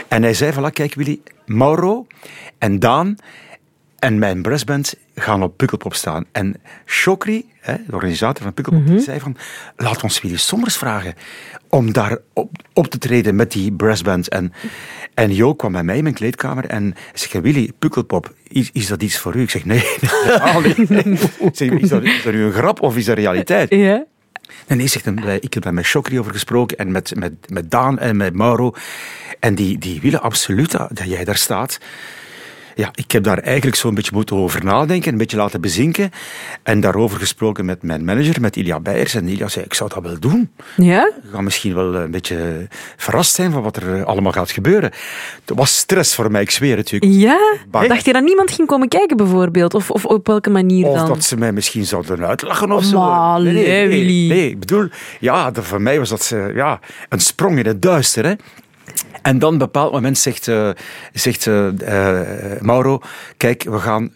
En 0.08 0.23
hij 0.23 0.34
zei, 0.34 0.52
voilà, 0.54 0.73
kijk 0.73 0.93
Willy, 0.93 1.19
Mauro 1.45 2.08
en 2.58 2.80
Daan 2.80 3.17
en 4.00 4.20
mijn 4.20 4.42
brassband 4.42 4.96
gaan 5.16 5.44
op 5.44 5.58
Pukkelpop 5.58 5.94
staan. 5.94 6.26
En 6.32 6.56
Chokri, 6.86 7.46
hè, 7.60 7.74
de 7.88 7.94
organisator 7.94 8.44
van 8.44 8.54
Pukkelpop, 8.54 8.88
die 8.88 9.00
zei 9.00 9.20
van, 9.20 9.38
laat 9.76 10.04
ons 10.04 10.22
Willy 10.22 10.38
Sommers 10.38 10.78
vragen 10.78 11.14
om 11.70 11.94
daar 11.94 12.18
op, 12.34 12.52
op 12.74 12.88
te 12.88 12.98
treden 12.98 13.36
met 13.36 13.52
die 13.52 13.72
brassband. 13.72 14.30
En, 14.30 14.54
en 15.14 15.34
Jo 15.34 15.54
kwam 15.54 15.72
bij 15.72 15.84
mij 15.84 15.98
in 15.98 16.04
mijn 16.04 16.16
kleedkamer 16.16 16.66
en 16.66 16.96
zei, 17.14 17.44
Willy, 17.44 17.72
Pukkelpop, 17.80 18.34
is, 18.48 18.70
is 18.74 18.88
dat 18.88 19.04
iets 19.04 19.18
voor 19.18 19.36
u? 19.36 19.42
Ik 19.42 19.50
zeg, 19.50 19.66
nee, 19.66 19.80
helemaal 20.00 20.62
niet. 20.62 21.32
Zeg, 21.54 21.70
is, 21.70 21.90
dat, 21.90 22.04
is 22.04 22.24
dat 22.24 22.34
nu 22.34 22.44
een 22.44 22.52
grap 22.52 22.82
of 22.82 22.98
is 22.98 23.06
dat 23.06 23.18
realiteit? 23.18 23.70
Ja. 23.70 24.06
Nee, 24.68 24.88
zegt 24.88 25.06
hem, 25.06 25.20
ik 25.20 25.54
heb 25.54 25.64
daar 25.64 25.74
met 25.74 25.88
Chokri 25.88 26.20
over 26.20 26.32
gesproken 26.32 26.78
en 26.78 26.92
met, 26.92 27.16
met, 27.16 27.34
met 27.48 27.72
Daan 27.72 28.00
en 28.00 28.18
met 28.18 28.34
Mauro. 28.34 28.74
En 29.40 29.56
die, 29.56 29.78
die 29.78 30.02
willen 30.02 30.22
absoluut 30.22 30.72
dat 30.72 30.90
dat 30.94 31.10
jij 31.10 31.24
daar 31.24 31.38
staat. 31.38 31.80
Ja, 32.78 32.92
ik 32.94 33.12
heb 33.12 33.24
daar 33.24 33.38
eigenlijk 33.38 33.76
zo'n 33.76 33.94
beetje 33.96 34.12
moeten 34.13 34.36
over 34.36 34.63
nadenken, 34.63 35.12
een 35.12 35.18
beetje 35.18 35.38
laten 35.38 35.62
bezinken. 35.62 36.12
En 36.63 36.80
daarover 36.80 37.20
gesproken 37.20 37.66
met 37.66 37.84
mijn 37.84 38.06
manager, 38.06 38.42
met 38.42 38.56
Ilja 38.56 38.80
Beijers. 38.80 39.13
En 39.13 39.28
Ilja 39.28 39.48
zei, 39.48 39.66
ik 39.66 39.74
zou 39.74 39.90
dat 39.94 40.04
wel 40.04 40.20
doen. 40.20 40.52
Ja? 40.76 41.12
Je 41.24 41.30
gaat 41.32 41.42
misschien 41.42 41.76
wel 41.76 41.96
een 41.96 42.12
beetje 42.12 42.68
verrast 42.96 43.36
zijn 43.36 43.52
van 43.52 43.62
wat 43.62 43.76
er 43.76 44.06
allemaal 44.06 44.32
gaat 44.32 44.52
gebeuren. 44.52 44.92
Het 45.46 45.58
was 45.58 45.78
stress 45.78 46.16
voor 46.16 46.32
mij, 46.32 46.42
ik 46.42 46.52
zweer 46.52 46.78
het 46.78 46.92
u. 46.92 46.98
Ja? 47.00 47.40
Bang. 47.70 47.88
Dacht 47.88 48.06
je 48.06 48.13
dat 48.13 48.24
niemand 48.24 48.52
ging 48.52 48.68
komen 48.68 48.88
kijken 48.88 49.18
bijvoorbeeld? 49.18 49.74
Of, 49.74 49.92
of 49.92 50.06
op 50.06 50.28
welke 50.28 50.50
manier 50.50 50.86
Of 50.86 50.98
dan? 50.98 51.08
dat 51.08 51.24
ze 51.24 51.38
mij 51.38 51.52
misschien 51.52 51.86
zouden 51.86 52.26
uitlachen 52.28 52.72
of 52.72 52.84
zo. 52.84 53.00
Maar, 53.00 53.42
nee, 53.42 53.54
nee, 53.54 53.88
nee, 53.88 54.28
nee, 54.28 54.50
ik 54.50 54.60
bedoel, 54.60 54.88
ja, 55.20 55.52
voor 55.54 55.82
mij 55.82 56.00
was 56.00 56.10
dat 56.10 56.32
eh, 56.34 56.56
ja, 56.56 56.80
een 57.10 57.20
sprong 57.20 57.60
in 57.60 57.66
het 57.66 57.82
duister. 57.82 58.26
Hè. 58.26 58.34
En 59.21 59.39
dan 59.39 59.47
op 59.47 59.54
een 59.54 59.65
bepaald 59.65 59.91
moment 59.91 60.17
zegt, 60.17 60.47
eh, 60.47 60.69
zegt 61.13 61.47
eh, 61.47 61.67
eh, 61.67 62.62
Mauro, 62.62 63.02
kijk, 63.38 63.63
we 63.63 63.80
gaan 63.80 64.12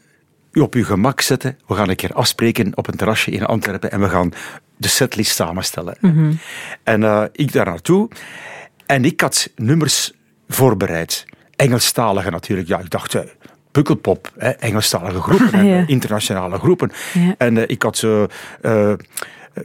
u 0.51 0.59
op 0.59 0.73
uw 0.73 0.83
gemak 0.85 1.21
zetten. 1.21 1.57
We 1.67 1.75
gaan 1.75 1.89
een 1.89 1.95
keer 1.95 2.13
afspreken 2.13 2.77
op 2.77 2.87
een 2.87 2.95
terrasje 2.95 3.31
in 3.31 3.45
Antwerpen 3.45 3.91
en 3.91 3.99
we 3.99 4.09
gaan 4.09 4.31
de 4.77 4.87
setlist 4.87 5.35
samenstellen. 5.35 5.97
En 6.83 7.03
eh, 7.03 7.23
ik 7.31 7.51
daar 7.53 7.65
naartoe. 7.65 8.09
En 8.85 9.05
ik 9.05 9.21
had 9.21 9.49
nummers 9.55 10.11
voorbereid. 10.47 11.25
Engelstalige 11.55 12.29
natuurlijk. 12.29 12.67
Ja, 12.67 12.79
ik 12.79 12.89
dacht, 12.89 13.17
Pukkelpop, 13.71 14.31
hè, 14.37 14.49
Engelstalige 14.49 15.21
groepen, 15.21 15.53
en, 15.53 15.65
Ja. 15.75 15.83
internationale 15.87 16.57
groepen. 16.57 16.91
Ja. 17.13 17.35
En 17.37 17.69
ik 17.69 17.81
had 17.81 17.97
zo... 17.97 18.27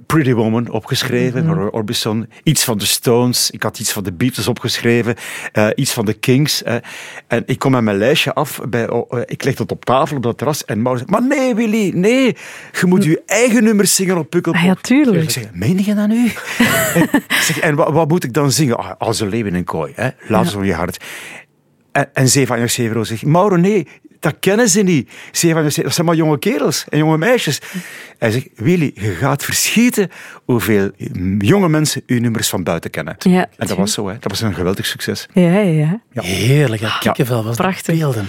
Pretty 0.07 0.33
Woman 0.33 0.71
opgeschreven, 0.71 1.55
Roy 1.55 1.69
Orbison. 1.69 2.29
Iets 2.43 2.65
van 2.65 2.79
de 2.79 2.87
Stones. 2.87 3.51
Ik 3.51 3.63
had 3.63 3.79
iets 3.79 3.93
van 3.93 4.05
de 4.05 4.13
Beatles 4.13 4.49
opgeschreven. 4.49 5.15
eh, 5.53 5.69
iets 5.75 5.93
van 5.93 6.05
de 6.05 6.13
Kings. 6.13 6.63
En 7.27 7.43
ik 7.47 7.59
kom 7.59 7.71
met 7.73 7.83
mijn 7.83 7.97
lijstje 7.97 8.35
af. 8.35 8.61
Bij, 8.69 8.89
oh, 8.91 9.19
eh, 9.19 9.23
ik 9.27 9.45
leg 9.45 9.55
dat 9.55 9.73
op 9.73 9.85
tafel 9.85 10.17
op 10.17 10.23
dat 10.23 10.39
terras. 10.39 10.65
En 10.65 10.83
Mauro 10.83 10.99
zegt, 10.99 11.11
maar 11.11 11.27
nee 11.27 11.55
Willy, 11.55 11.91
nee. 11.95 12.37
Je 12.81 12.87
moet 12.87 13.05
je 13.05 13.23
eigen 13.27 13.65
nummers 13.65 13.95
zingen 13.95 14.19
op 14.19 14.31
Pukkelpop. 14.31 14.61
Ah, 14.61 14.67
ja, 14.67 14.75
tuurlijk. 14.75 15.23
Ik 15.23 15.31
zeg, 15.31 15.45
meen 15.53 15.85
je 15.85 15.95
dat 15.95 16.09
nu? 16.09 16.25
ik 17.29 17.41
zeg, 17.43 17.59
en 17.59 17.75
wat, 17.75 17.93
wat 17.93 18.09
moet 18.09 18.25
ik 18.25 18.33
dan 18.33 18.53
zingen? 18.53 18.77
Ah, 18.79 18.91
als 18.99 19.21
een 19.21 19.29
leeuw 19.29 19.45
in 19.45 19.55
een 19.55 19.65
kooi. 19.65 19.93
Hè? 19.97 20.09
Laat 20.29 20.49
zo 20.49 20.65
je 20.65 20.75
hart. 20.75 21.05
En, 21.93 22.15
en 22.15 22.29
Zeva 22.29 22.57
en 22.57 22.71
Severo 22.71 23.05
zegt, 23.05 23.25
Mauro, 23.25 23.57
nee, 23.57 23.87
dat 24.21 24.35
kennen 24.41 24.69
ze 24.69 24.83
niet. 24.83 25.11
Zeva 25.33 25.59
en 25.59 25.65
dat 25.65 25.95
zijn 25.95 26.07
maar 26.07 26.15
jonge 26.15 26.39
kerels 26.39 26.85
en 26.89 26.99
jonge 26.99 27.19
meisjes. 27.19 27.61
Hij 28.19 28.31
zegt, 28.31 28.49
Willy, 28.55 28.93
je 28.95 29.11
gaat 29.11 29.45
verschieten 29.45 30.11
hoeveel 30.45 30.91
jonge 31.39 31.69
mensen 31.69 32.03
uw 32.07 32.21
nummers 32.21 32.49
van 32.49 32.63
buiten 32.63 32.91
kennen. 32.91 33.17
Ja, 33.19 33.47
en 33.57 33.67
dat 33.67 33.77
was 33.77 33.93
zo, 33.93 34.09
hè. 34.09 34.13
dat 34.21 34.31
was 34.31 34.41
een 34.41 34.55
geweldig 34.55 34.87
succes. 34.87 35.27
Ja, 35.33 35.61
ja, 35.61 36.01
ja. 36.13 36.23
Heerlijk, 36.23 36.81
ja, 36.81 36.99
kikkenvel 36.99 37.45
was. 37.45 37.57
Prachtig. 37.57 37.99
Beelden. 37.99 38.29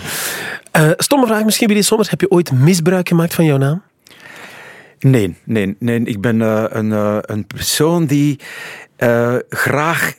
Eh, 0.71 0.91
stomme 0.97 1.26
vraag 1.26 1.43
misschien, 1.43 1.67
Willy 1.67 1.82
Sommers. 1.82 2.10
Heb 2.10 2.21
je 2.21 2.32
ooit 2.32 2.52
misbruik 2.52 3.08
gemaakt 3.08 3.34
van 3.34 3.45
jouw 3.45 3.58
naam? 3.58 3.82
Nee, 5.00 5.36
nee, 5.43 5.76
nee. 5.80 6.00
Ik 6.00 6.21
ben 6.21 6.41
eh, 6.41 6.63
een, 6.69 6.91
eh, 6.91 7.17
een 7.21 7.47
persoon 7.47 8.06
die 8.06 8.39
eh, 8.95 9.36
graag 9.50 10.13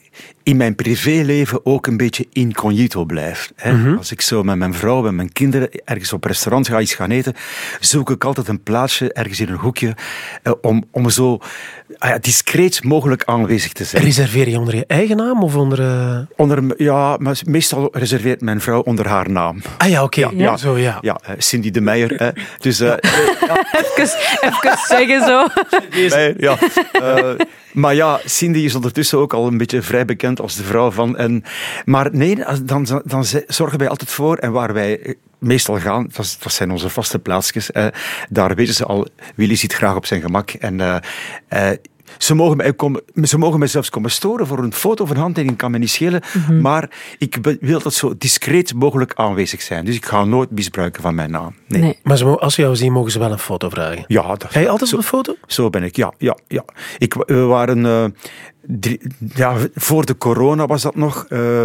in 0.49 0.57
mijn 0.57 0.75
privéleven 0.75 1.67
ook 1.67 1.87
een 1.87 1.97
beetje 1.97 2.27
incognito 2.33 3.05
blijft. 3.05 3.53
Hè. 3.57 3.97
Als 3.97 4.13
ik 4.13 4.21
zo 4.21 4.43
met 4.43 4.57
mijn 4.57 4.75
vrouw 4.75 5.07
en 5.07 5.17
mijn 5.17 5.33
kinderen 5.33 5.69
ergens 5.85 6.13
op 6.13 6.25
restaurant 6.25 6.69
ga 6.69 6.81
iets 6.81 6.95
gaan 6.95 7.11
eten, 7.11 7.35
zoek 7.81 8.11
ik 8.11 8.25
altijd 8.25 8.49
een 8.49 8.63
plaatsje 8.63 9.13
ergens 9.13 9.41
in 9.41 9.49
een 9.49 9.57
hoekje 9.57 9.95
eh, 10.43 10.53
om, 10.61 10.85
om 10.91 11.11
zo 11.11 11.39
ah 11.99 12.09
ja, 12.11 12.19
discreet 12.19 12.85
mogelijk 12.85 13.25
aanwezig 13.25 13.73
te 13.73 13.85
zijn. 13.85 14.03
Reserveer 14.03 14.49
je 14.49 14.59
onder 14.59 14.75
je 14.77 14.85
eigen 14.87 15.17
naam 15.17 15.43
of 15.43 15.57
onder... 15.57 15.81
eh, 15.81 16.19
Onder, 16.37 16.83
ja, 16.83 17.17
maar 17.19 17.41
meestal 17.45 17.89
reserveert 17.93 18.41
mijn 18.41 18.61
vrouw 18.61 18.81
onder 18.81 19.07
haar 19.09 19.31
naam. 19.31 19.63
Ah 19.79 19.89
ja, 19.89 20.03
oké. 20.03 20.29
Ja. 20.35 20.57
Zo, 20.57 20.79
ja. 20.79 20.99
Ja, 21.01 21.19
eh, 21.25 21.35
Cindy 21.39 21.71
de 21.71 21.81
Meijer. 21.81 22.11
hè. 22.17 22.29
Dus 22.59 22.81
Even, 22.81 23.01
even 24.41 24.79
zeggen 24.89 25.21
zo. 25.27 25.47
Ja. 26.39 26.57
Maar 27.73 27.95
ja, 27.95 28.21
Cindy 28.25 28.59
is 28.59 28.75
ondertussen 28.75 29.19
ook 29.19 29.33
al 29.33 29.47
een 29.47 29.59
beetje 29.59 29.83
vrij 29.83 30.05
bekend 30.05 30.38
als 30.41 30.57
de 30.57 30.63
vrouw 30.63 30.91
van. 30.91 31.17
En, 31.17 31.43
maar 31.85 32.09
nee, 32.13 32.45
dan, 32.63 33.03
dan 33.05 33.25
zorgen 33.47 33.79
wij 33.79 33.89
altijd 33.89 34.11
voor, 34.11 34.37
en 34.37 34.53
waar 34.53 34.73
wij 34.73 35.17
meestal 35.39 35.79
gaan, 35.79 36.11
dat 36.17 36.53
zijn 36.53 36.71
onze 36.71 36.89
vaste 36.89 37.19
plaatsjes, 37.19 37.73
eh, 37.73 37.87
daar 38.29 38.55
weten 38.55 38.75
ze 38.75 38.85
al, 38.85 39.09
Willy 39.35 39.57
zit 39.57 39.73
graag 39.73 39.97
op 39.97 40.07
zijn 40.07 40.21
gemak. 40.21 40.51
En 40.51 40.81
eh, 40.81 40.97
eh, 41.49 41.79
ze 42.19 42.35
mogen, 42.35 42.57
mij 42.57 42.73
komen, 42.75 43.03
ze 43.23 43.39
mogen 43.39 43.59
mij 43.59 43.69
zelfs 43.69 43.91
komen 43.91 44.11
storen 44.11 44.47
voor 44.47 44.59
een 44.59 44.73
foto 44.73 45.05
of 45.05 45.11
een 45.11 45.17
handtekening, 45.17 45.59
kan 45.59 45.71
me 45.71 45.79
niet 45.79 45.91
schelen. 45.91 46.23
Maar 46.61 46.91
ik 47.19 47.57
wil 47.61 47.81
dat 47.83 47.95
zo 47.95 48.15
discreet 48.19 48.75
mogelijk 48.75 49.13
aanwezig 49.15 49.63
zijn. 49.63 49.85
Dus 49.85 49.95
ik 49.95 50.05
ga 50.07 50.25
nooit 50.25 50.51
misbruiken 50.51 51.03
van 51.03 51.15
mijn 51.15 51.31
naam. 51.31 51.55
Nee. 51.67 51.81
Nee. 51.81 51.99
Maar 52.03 52.17
ze 52.17 52.25
als 52.25 52.55
ze 52.55 52.63
jou 52.63 52.77
zien, 52.77 52.93
mogen 52.93 53.11
ze 53.11 53.19
wel 53.19 53.33
een 53.33 53.39
foto 53.39 53.69
vragen. 53.69 54.05
Ja, 54.07 54.23
dat, 54.27 54.45
Ga 54.51 54.61
je 54.61 54.69
altijd 54.69 54.91
zo- 54.91 54.97
op 54.97 55.03
een 55.03 55.09
foto? 55.09 55.35
Zo 55.47 55.71
ben 55.71 55.83
ik, 55.83 55.97
ja. 55.97 56.13
ja, 56.19 56.37
ja. 56.49 56.65
Ik, 56.99 57.15
we 57.27 57.35
waren, 57.41 57.87
eh, 57.87 58.05
drie- 58.63 59.01
ja, 59.35 59.55
voor 59.75 60.05
de 60.05 60.19
corona 60.19 60.67
was 60.67 60.83
dat 60.83 60.97
nog. 60.97 61.27
eh, 61.29 61.65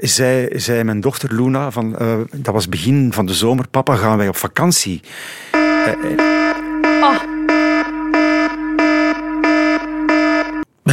zei, 0.00 0.48
zei 0.58 0.84
mijn 0.84 1.00
dochter 1.00 1.34
Luna, 1.34 1.70
van, 1.70 1.98
eh, 1.98 2.14
dat 2.32 2.54
was 2.54 2.68
begin 2.68 3.12
van 3.12 3.26
de 3.26 3.34
zomer, 3.34 3.68
papa, 3.68 3.94
gaan 3.96 4.16
wij 4.18 4.28
op 4.28 4.36
vakantie? 4.36 5.00
We 5.52 7.37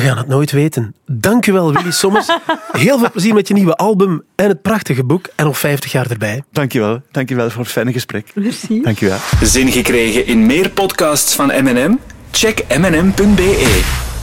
gaan 0.06 0.18
het 0.18 0.28
nooit 0.28 0.52
weten. 0.52 0.96
Dankjewel, 1.06 1.74
Willy 1.74 1.92
Sommers. 1.92 2.28
Heel 2.72 2.98
veel 3.00 3.12
plezier 3.12 3.34
met 3.34 3.48
je 3.48 3.54
nieuwe 3.54 3.76
album 3.76 4.24
en 4.36 4.48
het 4.48 4.62
prachtige 4.62 5.04
boek. 5.04 5.30
En 5.36 5.46
nog 5.46 5.58
50 5.58 5.92
jaar 5.92 6.12
erbij. 6.12 6.44
Dankjewel, 6.52 7.02
dankjewel 7.12 7.50
voor 7.50 7.62
het 7.62 7.72
fijne 7.72 7.92
gesprek. 7.92 8.32
Merci. 8.34 8.82
Dankjewel. 8.82 9.18
Zin 9.42 9.72
gekregen 9.72 10.26
in 10.26 10.46
meer 10.46 10.70
podcasts 10.70 11.36
van 11.36 11.48
M&M? 11.48 11.98
Check 12.32 12.66
mnm.be. 12.78 14.15